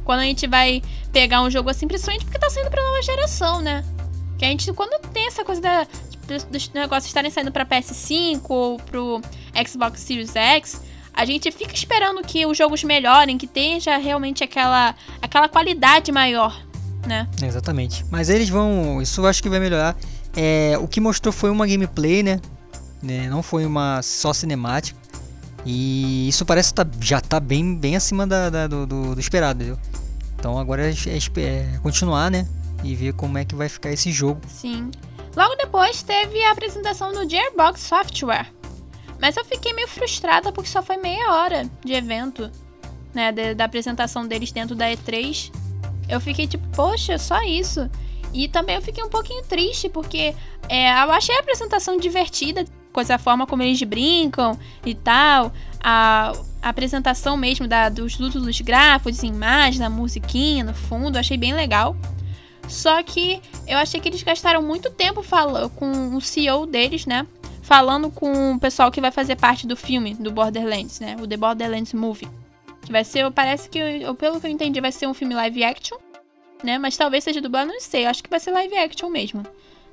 quando 0.04 0.20
a 0.20 0.24
gente 0.24 0.48
vai 0.48 0.82
pegar 1.12 1.42
um 1.42 1.50
jogo 1.50 1.70
assim, 1.70 1.88
principalmente 1.88 2.26
porque 2.26 2.40
tá 2.40 2.50
saindo 2.50 2.70
pra 2.70 2.84
nova 2.84 3.02
geração, 3.02 3.62
né? 3.62 3.84
Que 4.38 4.46
a 4.46 4.48
gente, 4.50 4.72
quando 4.74 5.00
tem 5.10 5.28
essa 5.28 5.44
coisa 5.44 5.62
da, 5.62 5.88
dos 6.50 6.70
negócios 6.74 7.06
estarem 7.06 7.32
saindo 7.32 7.52
pra 7.52 7.66
PS5 7.66 8.42
ou 8.50 8.78
pro 8.78 9.22
Xbox 9.68 10.02
Series 10.02 10.36
X, 10.36 10.82
a 11.14 11.26
gente 11.26 11.52
fica 11.52 11.74
esperando 11.74 12.22
que 12.24 12.46
os 12.46 12.58
jogos 12.58 12.84
melhorem, 12.84 13.38
que 13.38 13.48
tenha 13.48 13.98
realmente 13.98 14.44
aquela, 14.44 14.96
aquela 15.22 15.48
qualidade 15.48 16.12
maior 16.12 16.60
né? 17.06 17.28
Exatamente. 17.42 18.06
Mas 18.10 18.30
eles 18.30 18.50
vão. 18.50 19.02
Isso 19.02 19.22
eu 19.22 19.28
acho 19.28 19.42
que 19.42 19.50
vai 19.50 19.60
melhorar. 19.60 19.96
É, 20.36 20.78
o 20.80 20.88
que 20.88 21.00
mostrou 21.00 21.32
foi 21.32 21.50
uma 21.50 21.68
gameplay, 21.68 22.24
né? 22.24 22.40
né? 23.02 23.30
Não 23.30 23.44
foi 23.44 23.66
uma 23.66 24.02
só 24.02 24.34
cinemática. 24.34 24.98
E 25.66 26.28
isso 26.28 26.46
parece 26.46 26.74
tá, 26.74 26.86
já 27.00 27.22
tá 27.22 27.40
bem, 27.40 27.76
bem 27.76 27.96
acima 27.96 28.28
da, 28.28 28.50
da 28.50 28.68
do, 28.68 28.86
do, 28.86 29.16
do, 29.16 29.20
esperado, 29.20 29.64
entendeu? 29.64 29.80
Então 30.38 30.58
agora 30.58 30.90
é, 30.90 30.92
é, 30.92 31.42
é, 31.42 31.80
continuar, 31.82 32.30
né? 32.30 32.48
E 32.84 32.96
ver 32.96 33.14
como 33.14 33.38
é 33.38 33.46
que 33.46 33.56
vai 33.56 33.70
ficar 33.70 33.92
esse 33.92 34.12
jogo. 34.12 34.42
Sim. 34.48 34.92
Logo 35.36 35.56
depois 35.56 36.04
teve 36.04 36.44
a 36.44 36.52
apresentação 36.52 37.14
do 37.14 37.30
Gearbox 37.30 37.82
Software. 37.82 38.52
Mas 39.22 39.38
eu 39.38 39.46
fiquei 39.46 39.72
meio 39.74 39.88
frustrada 39.88 40.52
porque 40.52 40.70
só 40.70 40.84
foi 40.84 40.98
meia 40.98 41.32
hora 41.32 41.70
de 41.84 41.94
evento, 41.94 42.52
né? 43.14 43.32
Da, 43.32 43.54
da 43.54 43.66
apresentação 43.66 44.28
deles 44.28 44.52
dentro 44.52 44.76
da 44.76 44.88
E3. 44.88 45.50
Eu 46.08 46.20
fiquei 46.20 46.48
tipo, 46.48 46.68
poxa, 46.70 47.18
só 47.18 47.42
isso. 47.44 47.90
E 48.34 48.48
também 48.48 48.76
eu 48.76 48.82
fiquei 48.82 49.04
um 49.04 49.10
pouquinho 49.10 49.44
triste, 49.44 49.88
porque 49.88 50.34
é, 50.68 50.90
eu 51.04 51.12
achei 51.12 51.36
a 51.36 51.40
apresentação 51.40 51.98
divertida, 51.98 52.66
coisa 52.92 53.16
a 53.16 53.20
forma 53.20 53.46
como 53.46 53.62
eles 53.62 53.82
brincam 53.84 54.58
e 54.86 54.96
tal. 54.96 55.54
A, 55.84 56.34
a 56.62 56.70
apresentação 56.70 57.38
mesmo 57.38 57.68
da, 57.68 57.90
dos 57.90 58.18
lutos 58.18 58.42
dos 58.42 58.62
gráficos, 58.62 59.22
imagens, 59.22 59.80
da 59.80 59.90
musiquinha 59.90 60.64
no 60.64 60.74
fundo, 60.74 61.18
achei 61.18 61.38
bem 61.38 61.54
legal. 61.54 61.96
Só 62.68 63.04
que 63.04 63.42
eu 63.68 63.78
achei 63.78 64.00
que 64.00 64.10
eles 64.10 64.24
gastaram 64.24 64.62
muito 64.62 64.90
tempo 64.90 65.22
falando 65.22 65.70
com 65.70 66.16
o 66.16 66.22
CEO 66.22 66.66
deles, 66.66 67.06
né? 67.06 67.28
Falando 67.62 68.10
com 68.10 68.54
o 68.54 68.60
pessoal 68.60 68.92
que 68.92 69.02
vai 69.02 69.12
fazer 69.12 69.36
parte 69.36 69.68
do 69.68 69.76
filme 69.76 70.16
do 70.16 70.32
Borderlands, 70.32 71.00
né? 71.00 71.16
O 71.22 71.28
The 71.28 71.38
Borderlands 71.38 71.94
Movie. 71.94 72.30
Vai 72.90 73.04
ser, 73.04 73.30
parece 73.32 73.70
que, 73.70 73.80
pelo 74.18 74.40
que 74.40 74.48
eu 74.48 74.52
entendi, 74.52 74.82
vai 74.82 74.92
ser 74.92 75.08
um 75.08 75.14
filme 75.14 75.34
live 75.34 75.64
action, 75.64 75.98
né? 76.64 76.78
Mas 76.78 76.98
talvez 76.98 77.24
seja 77.24 77.42
dublado, 77.42 77.72
não 77.72 77.80
sei. 77.80 78.06
Acho 78.06 78.24
que 78.24 78.30
vai 78.30 78.40
ser 78.40 78.52
live 78.52 78.76
action 78.78 79.10
mesmo. 79.10 79.44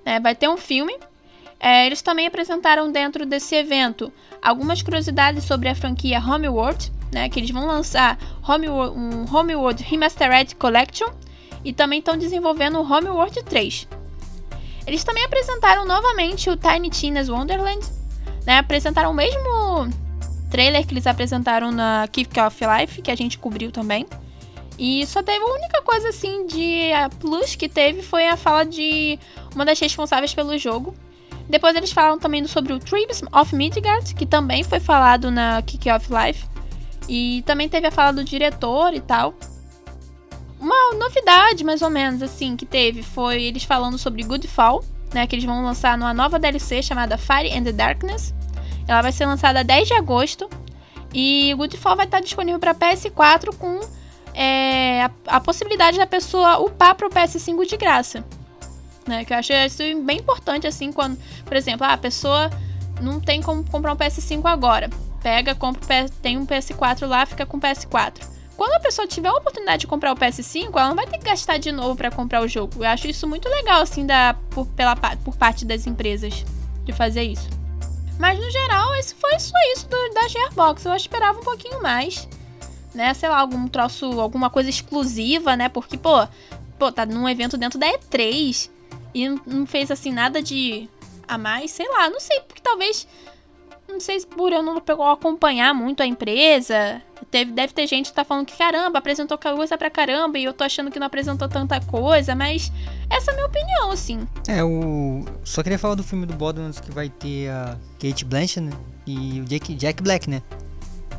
É, 0.05 0.19
vai 0.19 0.35
ter 0.35 0.49
um 0.49 0.57
filme. 0.57 0.97
É, 1.59 1.87
eles 1.87 2.01
também 2.03 2.27
apresentaram 2.27 2.91
dentro 2.91 3.27
desse 3.27 3.55
evento 3.55 4.13
algumas 4.41 4.83
curiosidades 4.83 5.45
sobre 5.45 5.69
a 5.69 5.75
franquia 5.75 6.19
Homeworld, 6.19 6.91
né? 7.13 7.29
Que 7.29 7.39
eles 7.39 7.51
vão 7.51 7.67
lançar 7.67 8.19
Homeworld, 8.47 8.99
um 8.99 9.37
Homeworld 9.37 9.83
Remastered 9.83 10.57
Collection 10.57 11.09
e 11.65 11.73
também 11.73 11.99
estão 11.99 12.17
desenvolvendo 12.17 12.79
o 12.79 12.83
Homeworld 12.83 13.43
3. 13.45 13.87
Eles 14.87 15.05
também 15.05 15.25
apresentaram 15.25 15.85
novamente 15.85 16.49
o 16.49 16.57
Tiny 16.57 16.91
Tina's 16.91 17.29
Wonderland, 17.29 17.87
né? 18.47 18.59
Apresentaram 18.59 19.11
o 19.11 19.15
mesmo 19.15 19.91
trailer 20.51 20.87
que 20.87 20.93
eles 20.93 21.07
apresentaram 21.07 21.71
na 21.71 22.09
Kick 22.11 22.39
Off 22.41 22.61
Life, 22.65 23.01
que 23.01 23.11
a 23.11 23.17
gente 23.17 23.39
cobriu 23.39 23.71
também. 23.71 24.07
E 24.79 25.07
só 25.07 25.23
teve 25.23 25.45
a 25.45 25.53
única 25.53 25.83
coisa 25.83 26.09
assim 26.09 26.47
de 26.47 26.91
plus 27.19 27.55
que 27.55 27.69
teve 27.69 28.03
foi 28.03 28.29
a 28.29 28.37
fala 28.37 28.65
de 28.65 29.19
uma 29.55 29.65
das 29.65 29.79
responsáveis 29.79 30.35
pelo 30.35 30.57
jogo. 30.57 30.95
Depois 31.49 31.75
eles 31.75 31.93
falaram 31.93 32.19
também 32.19 32.47
sobre 32.47 32.73
o 32.73 32.79
Tribes 32.79 33.23
of 33.33 33.55
Midgard, 33.55 34.15
que 34.15 34.25
também 34.25 34.63
foi 34.63 34.81
falado 34.81 35.31
na 35.31 35.61
Kick 35.63 35.91
Off 35.91 36.09
Life. 36.11 36.49
E 37.09 37.43
também 37.45 37.69
teve 37.69 37.89
a 37.89 37.91
fala 37.91 38.13
do 38.13 38.25
diretor 38.25 38.95
e 38.95 39.01
tal. 39.01 39.35
Uma 40.61 40.95
novidade, 40.95 41.65
mais 41.65 41.83
ou 41.83 41.91
menos, 41.91 42.23
assim, 42.23 42.57
que 42.57 42.65
teve 42.65 43.03
foi 43.03 43.43
eles 43.43 43.65
falando 43.65 43.99
sobre 43.99 44.23
Goodfall, 44.23 44.85
né? 45.13 45.27
Que 45.27 45.35
eles 45.35 45.45
vão 45.45 45.65
lançar 45.65 45.99
numa 45.99 46.15
nova 46.15 46.39
DLC 46.39 46.83
chamada 46.83 47.19
Fire 47.19 47.53
and 47.53 47.65
the 47.65 47.73
Darkness. 47.73 48.33
Ela 48.91 49.03
vai 49.03 49.13
ser 49.13 49.25
lançada 49.25 49.63
10 49.63 49.89
de 49.89 49.95
agosto. 49.95 50.51
E 51.15 51.53
o 51.55 51.57
Goodfall 51.57 51.97
vai 51.97 52.07
estar 52.07 52.21
disponível 52.21 52.59
para 52.59 52.75
PS4 52.75 53.57
com 53.57 53.81
é, 54.35 55.03
a, 55.03 55.11
a, 55.27 55.41
possibilidade 55.41 55.97
da 55.97 56.07
pessoa 56.07 56.59
upar 56.59 56.95
para 56.97 57.07
o 57.07 57.11
PS5 57.11 57.67
de 57.67 57.77
graça. 57.77 58.25
Né? 59.07 59.25
Que 59.25 59.33
eu 59.33 59.39
acho 59.39 59.53
isso 59.53 59.83
bem 60.03 60.19
importante, 60.19 60.67
assim, 60.67 60.93
quando, 60.93 61.19
por 61.45 61.57
exemplo, 61.57 61.87
ah, 61.87 61.93
a 61.93 61.99
pessoa 61.99 62.51
não 63.01 63.21
tem 63.21 63.41
como 63.41 63.65
comprar 63.69 63.93
um 63.93 63.97
PS5 63.97 64.45
agora. 64.45 64.91
Pega, 65.23 65.55
compra, 65.55 66.07
tem 66.23 66.39
um 66.39 66.47
PS4 66.47 67.07
lá, 67.07 67.27
fica 67.27 67.47
com 67.47 67.59
o 67.59 67.61
PS4. 67.61 68.29
Quando 68.57 68.75
a 68.75 68.81
pessoa 68.81 69.07
tiver 69.07 69.29
a 69.29 69.35
oportunidade 69.35 69.81
de 69.81 69.87
comprar 69.87 70.13
o 70.13 70.17
PS5, 70.17 70.71
ela 70.75 70.89
não 70.89 70.97
vai 70.97 71.07
ter 71.07 71.19
que 71.19 71.25
gastar 71.25 71.59
de 71.59 71.73
novo 71.73 71.97
para 71.97 72.11
comprar 72.11 72.43
o 72.43 72.49
jogo. 72.49 72.85
Eu 72.85 72.89
acho 72.89 73.09
isso 73.09 73.27
muito 73.27 73.49
legal, 73.49 73.83
assim, 73.83 74.05
da, 74.05 74.35
por, 74.51 74.67
pela, 74.67 74.95
por 74.97 75.37
parte 75.37 75.65
das 75.65 75.87
empresas 75.87 76.45
de 76.85 76.93
fazer 76.93 77.23
isso. 77.23 77.60
Mas 78.21 78.39
no 78.39 78.51
geral, 78.51 78.95
esse 78.97 79.15
foi 79.15 79.39
só 79.39 79.55
isso 79.73 79.89
do, 79.89 80.11
da 80.13 80.29
Gearbox. 80.29 80.85
Eu 80.85 80.95
esperava 80.95 81.41
um 81.41 81.43
pouquinho 81.43 81.83
mais. 81.83 82.29
Né? 82.95 83.15
Sei 83.15 83.27
lá, 83.27 83.39
algum 83.39 83.67
troço, 83.67 84.21
alguma 84.21 84.51
coisa 84.51 84.69
exclusiva, 84.69 85.57
né? 85.57 85.71
Porque, 85.71 85.97
pô, 85.97 86.29
pô, 86.79 86.93
tá 86.93 87.07
num 87.07 87.27
evento 87.27 87.57
dentro 87.57 87.79
da 87.79 87.87
E3 87.87 88.69
e 89.15 89.27
não 89.47 89.65
fez 89.67 89.91
assim 89.91 90.13
nada 90.13 90.43
de 90.43 90.87
a 91.27 91.39
mais, 91.39 91.71
sei 91.71 91.89
lá, 91.89 92.11
não 92.11 92.21
sei, 92.21 92.41
porque 92.41 92.61
talvez 92.61 93.07
não 93.91 94.01
sei 94.01 94.21
se 94.21 94.27
por 94.27 94.53
eu 94.53 94.63
não 94.63 94.83
acompanhar 95.11 95.75
muito 95.75 96.03
a 96.03 96.07
empresa. 96.07 97.03
Teve, 97.31 97.53
deve 97.53 97.73
ter 97.73 97.87
gente 97.87 98.11
que 98.11 98.15
tá 98.15 98.25
falando 98.25 98.47
que 98.47 98.57
caramba, 98.57 98.99
apresentou 98.99 99.39
coisa 99.39 99.77
pra 99.77 99.91
caramba 99.91 100.39
e 100.39 100.45
eu 100.45 100.53
tô 100.53 100.65
achando 100.65 100.91
que 100.91 100.99
não 100.99 101.07
apresentou 101.07 101.49
tanta 101.49 101.81
coisa, 101.81 102.35
mas 102.35 102.73
essa 103.09 103.31
é 103.31 103.35
a 103.35 103.37
minha 103.37 103.47
opinião, 103.47 103.91
assim. 103.91 104.27
É, 104.49 104.65
o. 104.65 105.25
Só 105.45 105.63
queria 105.63 105.79
falar 105.79 105.95
do 105.95 106.03
filme 106.03 106.27
do 106.27 106.35
Borderlands 106.35 106.81
que 106.81 106.91
vai 106.91 107.09
ter 107.09 107.49
a 107.51 107.77
Kate 107.99 108.25
Blanchett 108.25 108.61
né? 108.61 108.73
e 109.07 109.41
o 109.41 109.45
Jack, 109.45 109.75
Jack 109.75 110.03
Black, 110.03 110.29
né? 110.29 110.43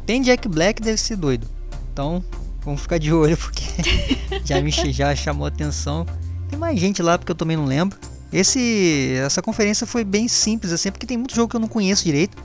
Tem 0.06 0.22
Jack 0.22 0.48
Black, 0.48 0.82
deve 0.82 0.98
ser 0.98 1.16
doido. 1.16 1.48
Então, 1.94 2.24
Vamos 2.64 2.82
ficar 2.82 3.00
de 3.00 3.12
olho 3.12 3.36
porque 3.38 3.64
já 4.46 4.62
me 4.62 4.72
já 4.72 5.16
chamou 5.16 5.48
atenção. 5.48 6.06
Tem 6.50 6.58
mais 6.60 6.80
gente 6.80 7.02
lá 7.02 7.18
porque 7.18 7.32
eu 7.32 7.36
também 7.36 7.58
não 7.58 7.66
lembro. 7.66 7.98
Esse, 8.32 9.16
essa 9.18 9.42
conferência 9.42 9.86
foi 9.86 10.04
bem 10.04 10.28
simples 10.28 10.72
assim, 10.72 10.92
porque 10.92 11.06
tem 11.06 11.18
muito 11.18 11.36
jogo 11.36 11.50
que 11.50 11.56
eu 11.56 11.60
não 11.60 11.68
conheço 11.68 12.04
direito. 12.04 12.38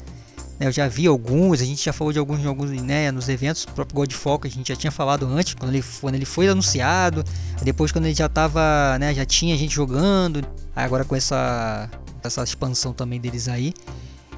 Né, 0.58 0.66
eu 0.66 0.72
já 0.72 0.88
vi 0.88 1.06
alguns, 1.06 1.60
a 1.60 1.64
gente 1.64 1.84
já 1.84 1.92
falou 1.92 2.12
de 2.12 2.18
alguns 2.18 2.40
jogos 2.40 2.70
né, 2.70 3.10
nos 3.10 3.28
eventos, 3.28 3.64
o 3.64 3.72
próprio 3.72 4.38
que 4.38 4.48
a 4.48 4.50
gente 4.50 4.68
já 4.68 4.76
tinha 4.76 4.90
falado 4.90 5.26
antes, 5.26 5.54
quando 5.54 5.74
ele, 5.74 5.84
quando 6.00 6.14
ele 6.14 6.24
foi 6.24 6.48
anunciado, 6.48 7.22
depois 7.62 7.92
quando 7.92 8.06
ele 8.06 8.14
já 8.14 8.28
tava, 8.28 8.98
né, 8.98 9.14
já 9.14 9.24
tinha 9.24 9.56
gente 9.56 9.74
jogando, 9.74 10.46
agora 10.74 11.04
com 11.04 11.14
essa, 11.14 11.90
essa 12.22 12.42
expansão 12.42 12.92
também 12.92 13.20
deles 13.20 13.48
aí. 13.48 13.74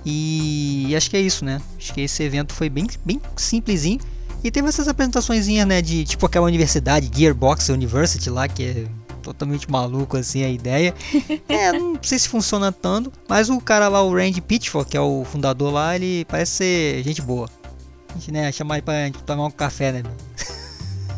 E 0.04 0.94
acho 0.96 1.10
que 1.10 1.16
é 1.16 1.20
isso, 1.20 1.44
né? 1.44 1.60
Acho 1.76 1.92
que 1.92 2.00
esse 2.00 2.22
evento 2.22 2.54
foi 2.54 2.70
bem, 2.70 2.86
bem 3.04 3.20
simplesinho. 3.36 3.98
E 4.42 4.50
teve 4.50 4.68
essas 4.68 4.86
apresentações, 4.86 5.48
né, 5.48 5.82
de 5.82 6.04
tipo 6.04 6.24
aquela 6.24 6.46
universidade, 6.46 7.10
Gearbox 7.12 7.68
University 7.68 8.30
lá, 8.30 8.46
que 8.46 8.62
é 8.62 8.86
totalmente 9.28 9.70
maluco 9.70 10.16
assim 10.16 10.44
a 10.44 10.48
ideia. 10.48 10.94
É, 11.48 11.72
não 11.72 11.98
sei 12.02 12.18
se 12.18 12.28
funciona 12.28 12.70
tanto, 12.70 13.12
mas 13.28 13.48
o 13.48 13.60
cara 13.60 13.88
lá, 13.88 14.02
o 14.02 14.14
Randy 14.14 14.40
Pitchford, 14.40 14.90
que 14.90 14.96
é 14.96 15.00
o 15.00 15.24
fundador 15.24 15.72
lá, 15.72 15.96
ele 15.96 16.24
parece 16.26 16.52
ser 16.52 17.02
gente 17.02 17.22
boa. 17.22 17.48
A 18.10 18.14
gente, 18.14 18.32
né, 18.32 18.52
chamar 18.52 18.76
ele 18.76 18.82
pra 18.82 19.06
gente 19.06 19.22
tomar 19.22 19.46
um 19.46 19.50
café, 19.50 19.92
né? 19.92 20.02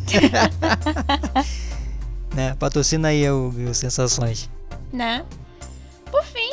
né, 2.34 2.54
patrocina 2.58 3.08
aí 3.08 3.28
o, 3.28 3.48
o 3.48 3.74
Sensações. 3.74 4.48
Né? 4.92 5.24
Por 6.10 6.24
fim, 6.24 6.50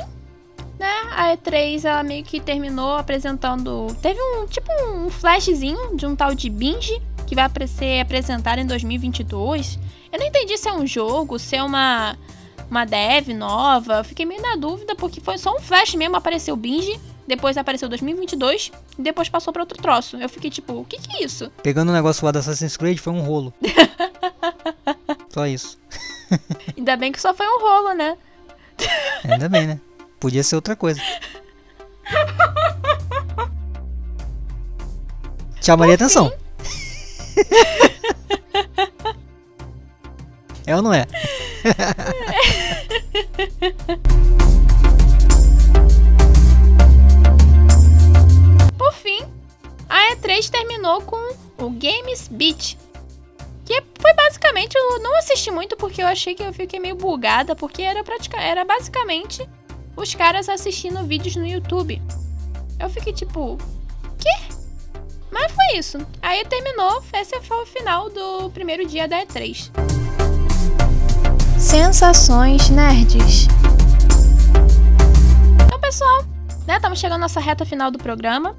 né, 0.79 0.91
a 1.11 1.35
E3 1.35 1.85
ela 1.85 2.03
meio 2.03 2.23
que 2.23 2.39
terminou 2.39 2.97
apresentando. 2.97 3.95
Teve 4.01 4.19
um 4.19 4.47
tipo 4.47 4.71
um 4.87 5.09
flashzinho 5.09 5.95
de 5.95 6.05
um 6.05 6.15
tal 6.15 6.33
de 6.33 6.49
Binge 6.49 6.99
que 7.27 7.35
vai 7.35 7.49
ser 7.67 7.99
apresentado 7.99 8.59
em 8.59 8.65
2022. 8.65 9.77
Eu 10.11 10.19
não 10.19 10.25
entendi 10.25 10.57
se 10.57 10.69
é 10.69 10.73
um 10.73 10.85
jogo, 10.85 11.37
se 11.37 11.55
é 11.55 11.63
uma, 11.63 12.17
uma 12.69 12.85
dev 12.85 13.29
nova. 13.29 14.03
fiquei 14.03 14.25
meio 14.25 14.41
na 14.41 14.55
dúvida, 14.55 14.95
porque 14.95 15.21
foi 15.21 15.37
só 15.37 15.55
um 15.55 15.59
flash 15.59 15.95
mesmo, 15.95 16.15
apareceu 16.15 16.53
o 16.53 16.57
Binge, 16.57 16.99
depois 17.27 17.57
apareceu 17.57 17.89
2022, 17.89 18.71
e 18.97 19.01
depois 19.01 19.29
passou 19.29 19.51
para 19.51 19.61
outro 19.61 19.81
troço. 19.81 20.17
Eu 20.17 20.29
fiquei 20.29 20.49
tipo, 20.49 20.73
o 20.73 20.85
que 20.85 20.97
que 20.97 21.17
é 21.17 21.25
isso? 21.25 21.51
Pegando 21.61 21.89
o 21.89 21.93
negócio 21.93 22.25
lá 22.25 22.31
da 22.31 22.39
Assassin's 22.39 22.77
Creed, 22.77 22.99
foi 22.99 23.13
um 23.13 23.21
rolo. 23.21 23.53
só 25.29 25.45
isso. 25.45 25.77
Ainda 26.77 26.95
bem 26.95 27.11
que 27.11 27.21
só 27.21 27.33
foi 27.33 27.47
um 27.47 27.59
rolo, 27.59 27.93
né? 27.93 28.17
Ainda 29.23 29.49
bem, 29.49 29.67
né? 29.67 29.79
Podia 30.19 30.43
ser 30.43 30.55
outra 30.55 30.75
coisa. 30.75 31.01
Chamaria 35.61 35.95
atenção. 35.95 36.31
É 40.67 40.75
ou 40.75 40.81
não 40.81 40.93
é? 40.93 41.05
Por 48.77 48.93
fim, 48.93 49.23
a 49.87 50.13
E3 50.13 50.49
terminou 50.49 51.01
com 51.03 51.15
o 51.57 51.69
Games 51.69 52.27
Beat. 52.29 52.77
Que 53.65 53.81
foi 53.97 54.13
basicamente, 54.13 54.75
eu 54.75 54.99
não 54.99 55.17
assisti 55.17 55.49
muito 55.51 55.77
porque 55.77 56.03
eu 56.03 56.07
achei 56.07 56.35
que 56.35 56.43
eu 56.43 56.51
fiquei 56.51 56.81
meio 56.81 56.95
bugada, 56.95 57.55
porque 57.55 57.81
era, 57.81 58.03
pratica, 58.03 58.35
era 58.37 58.65
basicamente 58.65 59.47
os 59.95 60.13
caras 60.13 60.49
assistindo 60.49 61.01
vídeos 61.05 61.37
no 61.37 61.47
YouTube. 61.47 62.01
Eu 62.77 62.89
fiquei 62.89 63.13
tipo, 63.13 63.57
quê? 64.19 64.53
Mas 65.31 65.49
foi 65.49 65.77
isso. 65.79 65.97
Aí 66.21 66.43
terminou, 66.45 67.01
esse 67.13 67.39
foi 67.41 67.63
o 67.63 67.65
final 67.65 68.09
do 68.09 68.49
primeiro 68.49 68.85
dia 68.85 69.07
da 69.07 69.25
E3. 69.25 69.71
Sensações 71.67 72.69
Nerds. 72.69 73.47
Então, 75.65 75.79
pessoal, 75.81 76.23
né, 76.65 76.77
estamos 76.77 76.97
chegando 76.97 77.17
à 77.17 77.23
nossa 77.23 77.41
reta 77.41 77.65
final 77.65 77.91
do 77.91 77.97
programa. 77.97 78.55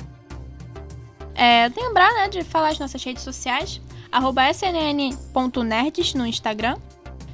É, 1.35 1.73
lembrar, 1.75 2.13
né, 2.13 2.29
de 2.29 2.45
falar 2.45 2.69
as 2.69 2.79
nossas 2.79 3.03
redes 3.03 3.23
sociais, 3.23 3.81
arroba 4.13 4.51
snn.nerds 4.51 6.13
no 6.13 6.27
Instagram, 6.27 6.77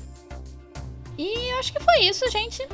E 1.17 1.51
eu 1.51 1.59
acho 1.59 1.71
que 1.71 1.79
foi 1.79 1.99
isso, 1.99 2.29
gente. 2.31 2.67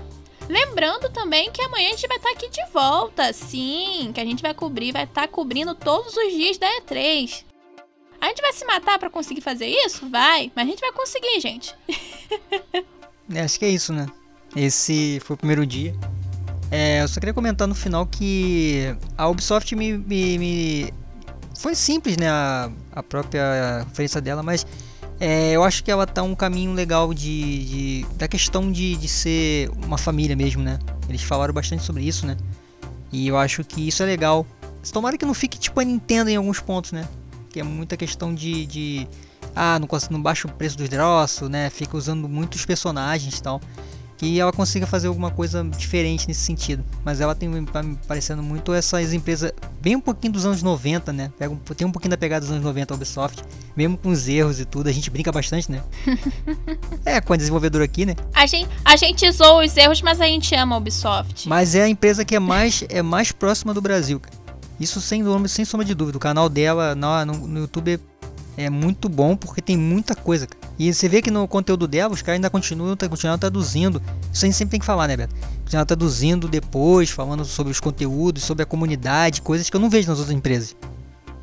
Lembrando 0.47 1.09
também 1.09 1.51
que 1.51 1.61
amanhã 1.61 1.89
a 1.89 1.91
gente 1.91 2.07
vai 2.07 2.17
estar 2.17 2.31
aqui 2.31 2.49
de 2.49 2.65
volta. 2.71 3.33
Sim, 3.33 4.11
que 4.13 4.21
a 4.21 4.25
gente 4.25 4.41
vai 4.41 4.53
cobrir, 4.53 4.93
vai 4.93 5.03
estar 5.03 5.27
cobrindo 5.27 5.75
todos 5.75 6.15
os 6.15 6.33
dias 6.33 6.57
da 6.57 6.67
E3. 6.81 7.43
A 8.21 8.27
gente 8.27 8.41
vai 8.41 8.53
se 8.53 8.65
matar 8.65 8.99
para 8.99 9.09
conseguir 9.09 9.41
fazer 9.41 9.67
isso? 9.67 10.09
Vai, 10.09 10.51
mas 10.55 10.65
a 10.65 10.69
gente 10.69 10.81
vai 10.81 10.91
conseguir, 10.91 11.39
gente. 11.39 11.75
é, 13.33 13.41
acho 13.41 13.59
que 13.59 13.65
é 13.65 13.69
isso, 13.69 13.93
né? 13.93 14.07
Esse 14.55 15.21
foi 15.23 15.35
o 15.35 15.37
primeiro 15.37 15.65
dia. 15.65 15.93
É, 16.71 17.01
eu 17.01 17.07
só 17.07 17.19
queria 17.19 17.33
comentar 17.33 17.67
no 17.67 17.75
final 17.75 18.05
que 18.05 18.95
a 19.17 19.27
Ubisoft 19.27 19.75
me, 19.75 19.97
me, 19.97 20.37
me... 20.37 20.93
foi 21.55 21.73
simples, 21.73 22.15
né, 22.17 22.29
a, 22.29 22.69
a 22.91 23.01
própria 23.01 23.83
referência 23.87 24.21
dela, 24.21 24.43
mas 24.43 24.65
é, 25.19 25.51
eu 25.51 25.63
acho 25.63 25.83
que 25.83 25.89
ela 25.89 26.05
tá 26.05 26.21
um 26.21 26.35
caminho 26.35 26.71
legal 26.73 27.13
de, 27.13 27.65
de 27.65 28.05
da 28.15 28.27
questão 28.27 28.71
de, 28.71 28.95
de 28.95 29.07
ser 29.07 29.69
uma 29.83 29.97
família 29.97 30.35
mesmo, 30.35 30.61
né? 30.61 30.79
Eles 31.09 31.23
falaram 31.23 31.53
bastante 31.53 31.83
sobre 31.83 32.03
isso, 32.03 32.25
né? 32.25 32.37
E 33.11 33.27
eu 33.27 33.37
acho 33.37 33.63
que 33.63 33.87
isso 33.87 34.03
é 34.03 34.05
legal. 34.05 34.45
Tomara 34.93 35.17
que 35.17 35.25
não 35.25 35.33
fique 35.33 35.59
tipo 35.59 35.79
a 35.79 35.83
Nintendo 35.83 36.29
em 36.29 36.35
alguns 36.35 36.59
pontos, 36.59 36.91
né? 36.91 37.07
Que 37.49 37.59
é 37.59 37.63
muita 37.63 37.97
questão 37.97 38.33
de, 38.33 38.65
de 38.65 39.07
ah, 39.55 39.77
não, 39.79 39.87
não 40.11 40.21
baixa 40.21 40.47
o 40.47 40.51
preço 40.51 40.77
dos 40.77 40.87
troços, 40.87 41.49
né? 41.49 41.69
Fica 41.69 41.97
usando 41.97 42.29
muitos 42.29 42.65
personagens 42.65 43.37
e 43.37 43.43
tal 43.43 43.59
que 44.19 44.37
ela 44.37 44.51
consiga 44.51 44.85
fazer 44.85 45.07
alguma 45.07 45.31
coisa 45.31 45.63
diferente 45.63 46.27
nesse 46.27 46.41
sentido. 46.41 46.83
Mas 47.05 47.21
ela 47.21 47.33
tem 47.33 47.49
tá 47.65 47.81
me 47.81 47.97
parecendo 48.05 48.43
muito 48.43 48.73
essas 48.73 49.13
empresas, 49.13 49.53
bem 49.81 49.95
um 49.95 50.01
pouquinho 50.01 50.33
dos 50.33 50.45
anos 50.45 50.61
90, 50.61 51.13
né? 51.13 51.31
Pega 51.39 51.55
tem 51.73 51.87
um 51.87 51.91
pouquinho 51.91 52.11
da 52.11 52.17
pegada 52.17 52.41
dos 52.41 52.51
anos 52.51 52.63
90 52.65 52.93
a 52.93 52.95
Ubisoft, 52.95 53.41
mesmo 53.77 53.97
com 53.97 54.09
os 54.09 54.27
erros 54.27 54.59
e 54.59 54.65
tudo, 54.65 54.89
a 54.89 54.91
gente 54.91 55.09
brinca 55.09 55.31
bastante, 55.31 55.71
né? 55.71 55.81
é, 57.05 57.21
com 57.21 57.31
a 57.31 57.37
desenvolvedora 57.37 57.85
aqui, 57.85 58.05
né? 58.05 58.13
A 58.33 58.45
gente, 58.45 58.69
a 58.83 58.97
gente 58.97 59.31
zoa 59.31 59.63
os 59.63 59.77
erros, 59.77 60.01
mas 60.01 60.19
a 60.19 60.25
gente 60.25 60.53
ama 60.53 60.75
a 60.75 60.79
Ubisoft. 60.79 61.47
Mas 61.47 61.73
é 61.73 61.83
a 61.83 61.87
empresa 61.87 62.25
que 62.25 62.35
é 62.35 62.39
mais, 62.39 62.83
é 62.89 63.01
mais 63.01 63.31
próxima 63.31 63.73
do 63.73 63.79
Brasil, 63.79 64.21
Isso 64.77 64.99
sem, 64.99 65.23
sem 65.47 65.63
sombra 65.63 65.85
de 65.85 65.95
dúvida. 65.95 66.17
O 66.17 66.21
canal 66.21 66.49
dela 66.49 66.93
no, 66.93 67.25
no, 67.25 67.47
no 67.47 67.59
YouTube 67.61 67.97
é 68.57 68.69
muito 68.69 69.07
bom 69.07 69.37
porque 69.37 69.61
tem 69.61 69.77
muita 69.77 70.13
coisa, 70.13 70.45
cara. 70.45 70.58
E 70.79 70.93
você 70.93 71.09
vê 71.09 71.21
que 71.21 71.29
no 71.29 71.45
conteúdo 71.45 71.85
dela, 71.85 72.13
os 72.13 72.21
caras 72.21 72.37
ainda 72.37 72.49
continuam, 72.49 72.95
continuam 72.95 73.37
traduzindo. 73.37 74.01
Isso 74.31 74.45
a 74.45 74.47
gente 74.47 74.55
sempre 74.55 74.71
tem 74.71 74.79
que 74.79 74.85
falar, 74.85 75.09
né, 75.09 75.17
Beto? 75.17 75.35
Continuam 75.63 75.85
traduzindo 75.85 76.47
depois, 76.47 77.09
falando 77.09 77.43
sobre 77.43 77.69
os 77.69 77.81
conteúdos, 77.81 78.43
sobre 78.43 78.63
a 78.63 78.65
comunidade, 78.65 79.41
coisas 79.41 79.69
que 79.69 79.75
eu 79.75 79.79
não 79.81 79.89
vejo 79.89 80.07
nas 80.07 80.19
outras 80.19 80.35
empresas. 80.35 80.77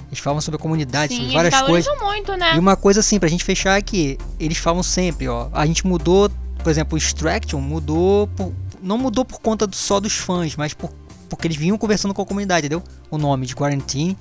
Eles 0.08 0.20
falam 0.20 0.40
sobre 0.40 0.56
a 0.56 0.58
comunidade, 0.58 1.14
Sim, 1.14 1.20
sobre 1.20 1.34
várias 1.34 1.60
coisas. 1.60 2.00
muito, 2.00 2.34
né? 2.34 2.56
E 2.56 2.58
uma 2.58 2.76
coisa 2.76 3.00
assim, 3.00 3.18
pra 3.18 3.28
gente 3.28 3.44
fechar 3.44 3.76
aqui, 3.76 4.16
eles 4.40 4.56
falam 4.56 4.82
sempre, 4.82 5.28
ó, 5.28 5.48
a 5.52 5.66
gente 5.66 5.86
mudou, 5.86 6.30
por 6.62 6.70
exemplo, 6.70 6.94
o 6.94 6.98
Extraction 6.98 7.60
mudou 7.60 8.28
por, 8.28 8.54
não 8.80 8.96
mudou 8.96 9.22
por 9.22 9.40
conta 9.40 9.68
só 9.70 10.00
dos 10.00 10.14
fãs, 10.14 10.56
mas 10.56 10.72
por, 10.72 10.90
porque 11.28 11.46
eles 11.46 11.58
vinham 11.58 11.76
conversando 11.76 12.14
com 12.14 12.22
a 12.22 12.26
comunidade, 12.26 12.66
entendeu? 12.66 12.82
O 13.10 13.18
nome 13.18 13.44
de 13.44 13.54
Quarantine 13.54 14.16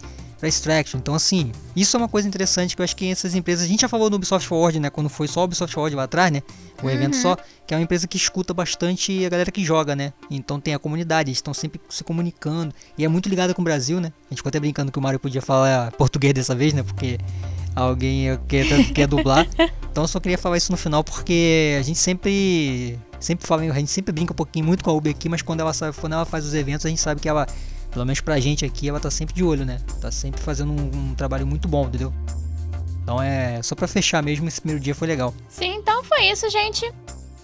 para 0.45 0.49
Extraction. 0.49 0.99
Então, 0.99 1.15
assim, 1.15 1.51
isso 1.75 1.97
é 1.97 1.99
uma 1.99 2.07
coisa 2.07 2.27
interessante 2.27 2.75
que 2.75 2.81
eu 2.81 2.83
acho 2.83 2.95
que 2.95 3.09
essas 3.09 3.33
empresas. 3.33 3.65
A 3.65 3.67
gente 3.67 3.81
já 3.81 3.89
falou 3.89 4.09
no 4.09 4.15
Ubisoft 4.17 4.47
Forward, 4.47 4.79
né? 4.79 4.89
Quando 4.89 5.09
foi 5.09 5.27
só 5.27 5.41
o 5.41 5.43
Ubisoft 5.45 5.73
Forward 5.73 5.95
lá 5.95 6.03
atrás, 6.03 6.31
né? 6.31 6.41
O 6.81 6.85
uhum. 6.85 6.91
evento 6.91 7.15
só, 7.15 7.35
que 7.65 7.73
é 7.73 7.77
uma 7.77 7.83
empresa 7.83 8.07
que 8.07 8.17
escuta 8.17 8.53
bastante 8.53 9.25
a 9.25 9.29
galera 9.29 9.51
que 9.51 9.63
joga, 9.63 9.95
né? 9.95 10.13
Então 10.29 10.59
tem 10.59 10.73
a 10.73 10.79
comunidade, 10.79 11.29
eles 11.29 11.39
estão 11.39 11.53
sempre 11.53 11.81
se 11.89 12.03
comunicando. 12.03 12.73
E 12.97 13.03
é 13.03 13.07
muito 13.07 13.27
ligada 13.27 13.53
com 13.53 13.61
o 13.61 13.65
Brasil, 13.65 13.99
né? 13.99 14.11
A 14.25 14.29
gente 14.29 14.37
ficou 14.37 14.49
até 14.49 14.59
brincando 14.59 14.91
que 14.91 14.99
o 14.99 15.01
Mario 15.01 15.19
podia 15.19 15.41
falar 15.41 15.91
português 15.93 16.33
dessa 16.33 16.53
vez, 16.53 16.73
né? 16.73 16.83
Porque 16.83 17.17
alguém 17.75 18.39
quer, 18.47 18.65
quer 18.93 19.07
dublar. 19.07 19.47
Então 19.95 20.03
eu 20.03 20.09
só 20.09 20.19
queria 20.19 20.37
falar 20.37 20.57
isso 20.57 20.73
no 20.73 20.77
final 20.77 21.05
porque 21.05 21.77
a 21.79 21.81
gente 21.81 21.97
sempre 21.97 22.99
sempre 23.17 23.47
fala, 23.47 23.61
a 23.61 23.79
gente 23.79 23.89
sempre 23.89 24.11
brinca 24.11 24.33
um 24.33 24.35
pouquinho 24.35 24.65
muito 24.65 24.83
com 24.83 24.89
a 24.89 24.93
Uber 24.93 25.09
aqui, 25.09 25.29
mas 25.29 25.41
quando 25.41 25.61
ela 25.61 25.71
sabe, 25.71 25.95
quando 25.95 26.11
ela 26.11 26.25
faz 26.25 26.45
os 26.45 26.53
eventos, 26.53 26.85
a 26.85 26.89
gente 26.89 26.99
sabe 26.99 27.21
que 27.21 27.29
ela 27.29 27.47
pelo 27.95 28.05
menos 28.05 28.19
pra 28.19 28.37
gente 28.41 28.65
aqui, 28.65 28.89
ela 28.89 28.99
tá 28.99 29.09
sempre 29.09 29.33
de 29.33 29.41
olho, 29.41 29.65
né? 29.65 29.79
Tá 30.01 30.11
sempre 30.11 30.41
fazendo 30.41 30.73
um, 30.73 31.11
um 31.11 31.15
trabalho 31.15 31.47
muito 31.47 31.65
bom, 31.65 31.87
entendeu? 31.87 32.13
Então 33.01 33.21
é 33.21 33.61
só 33.63 33.73
para 33.73 33.87
fechar 33.87 34.21
mesmo, 34.21 34.49
esse 34.49 34.59
primeiro 34.59 34.83
dia 34.83 34.93
foi 34.93 35.07
legal. 35.07 35.33
Sim, 35.47 35.75
então 35.75 36.03
foi 36.03 36.25
isso, 36.25 36.49
gente. 36.49 36.91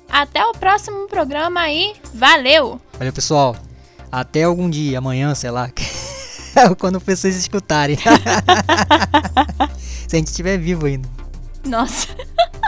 Até 0.10 0.46
o 0.46 0.52
próximo 0.52 1.08
programa 1.08 1.62
aí. 1.62 1.96
Valeu! 2.14 2.82
Valeu, 2.98 3.14
pessoal. 3.14 3.56
Até 4.12 4.44
algum 4.44 4.70
dia, 4.70 4.98
amanhã, 4.98 5.34
sei 5.34 5.52
lá. 5.52 5.72
Quando 6.78 7.00
vocês 7.00 7.38
escutarem. 7.38 7.96
Se 10.06 10.18
a 10.18 10.20
gente 10.20 10.28
estiver 10.28 10.58
vivo 10.58 10.86
ainda. 10.86 11.08
Nossa. 11.66 12.10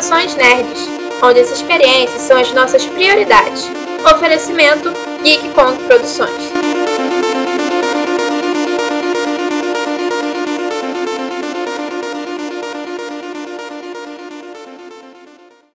Estações 0.00 0.34
Nerds, 0.34 0.88
onde 1.22 1.40
as 1.40 1.50
experiências 1.50 2.22
são 2.22 2.38
as 2.38 2.50
nossas 2.54 2.86
prioridades. 2.86 3.70
Oferecimento 4.02 4.94
Geek 5.22 5.50
Produções. 5.86 6.79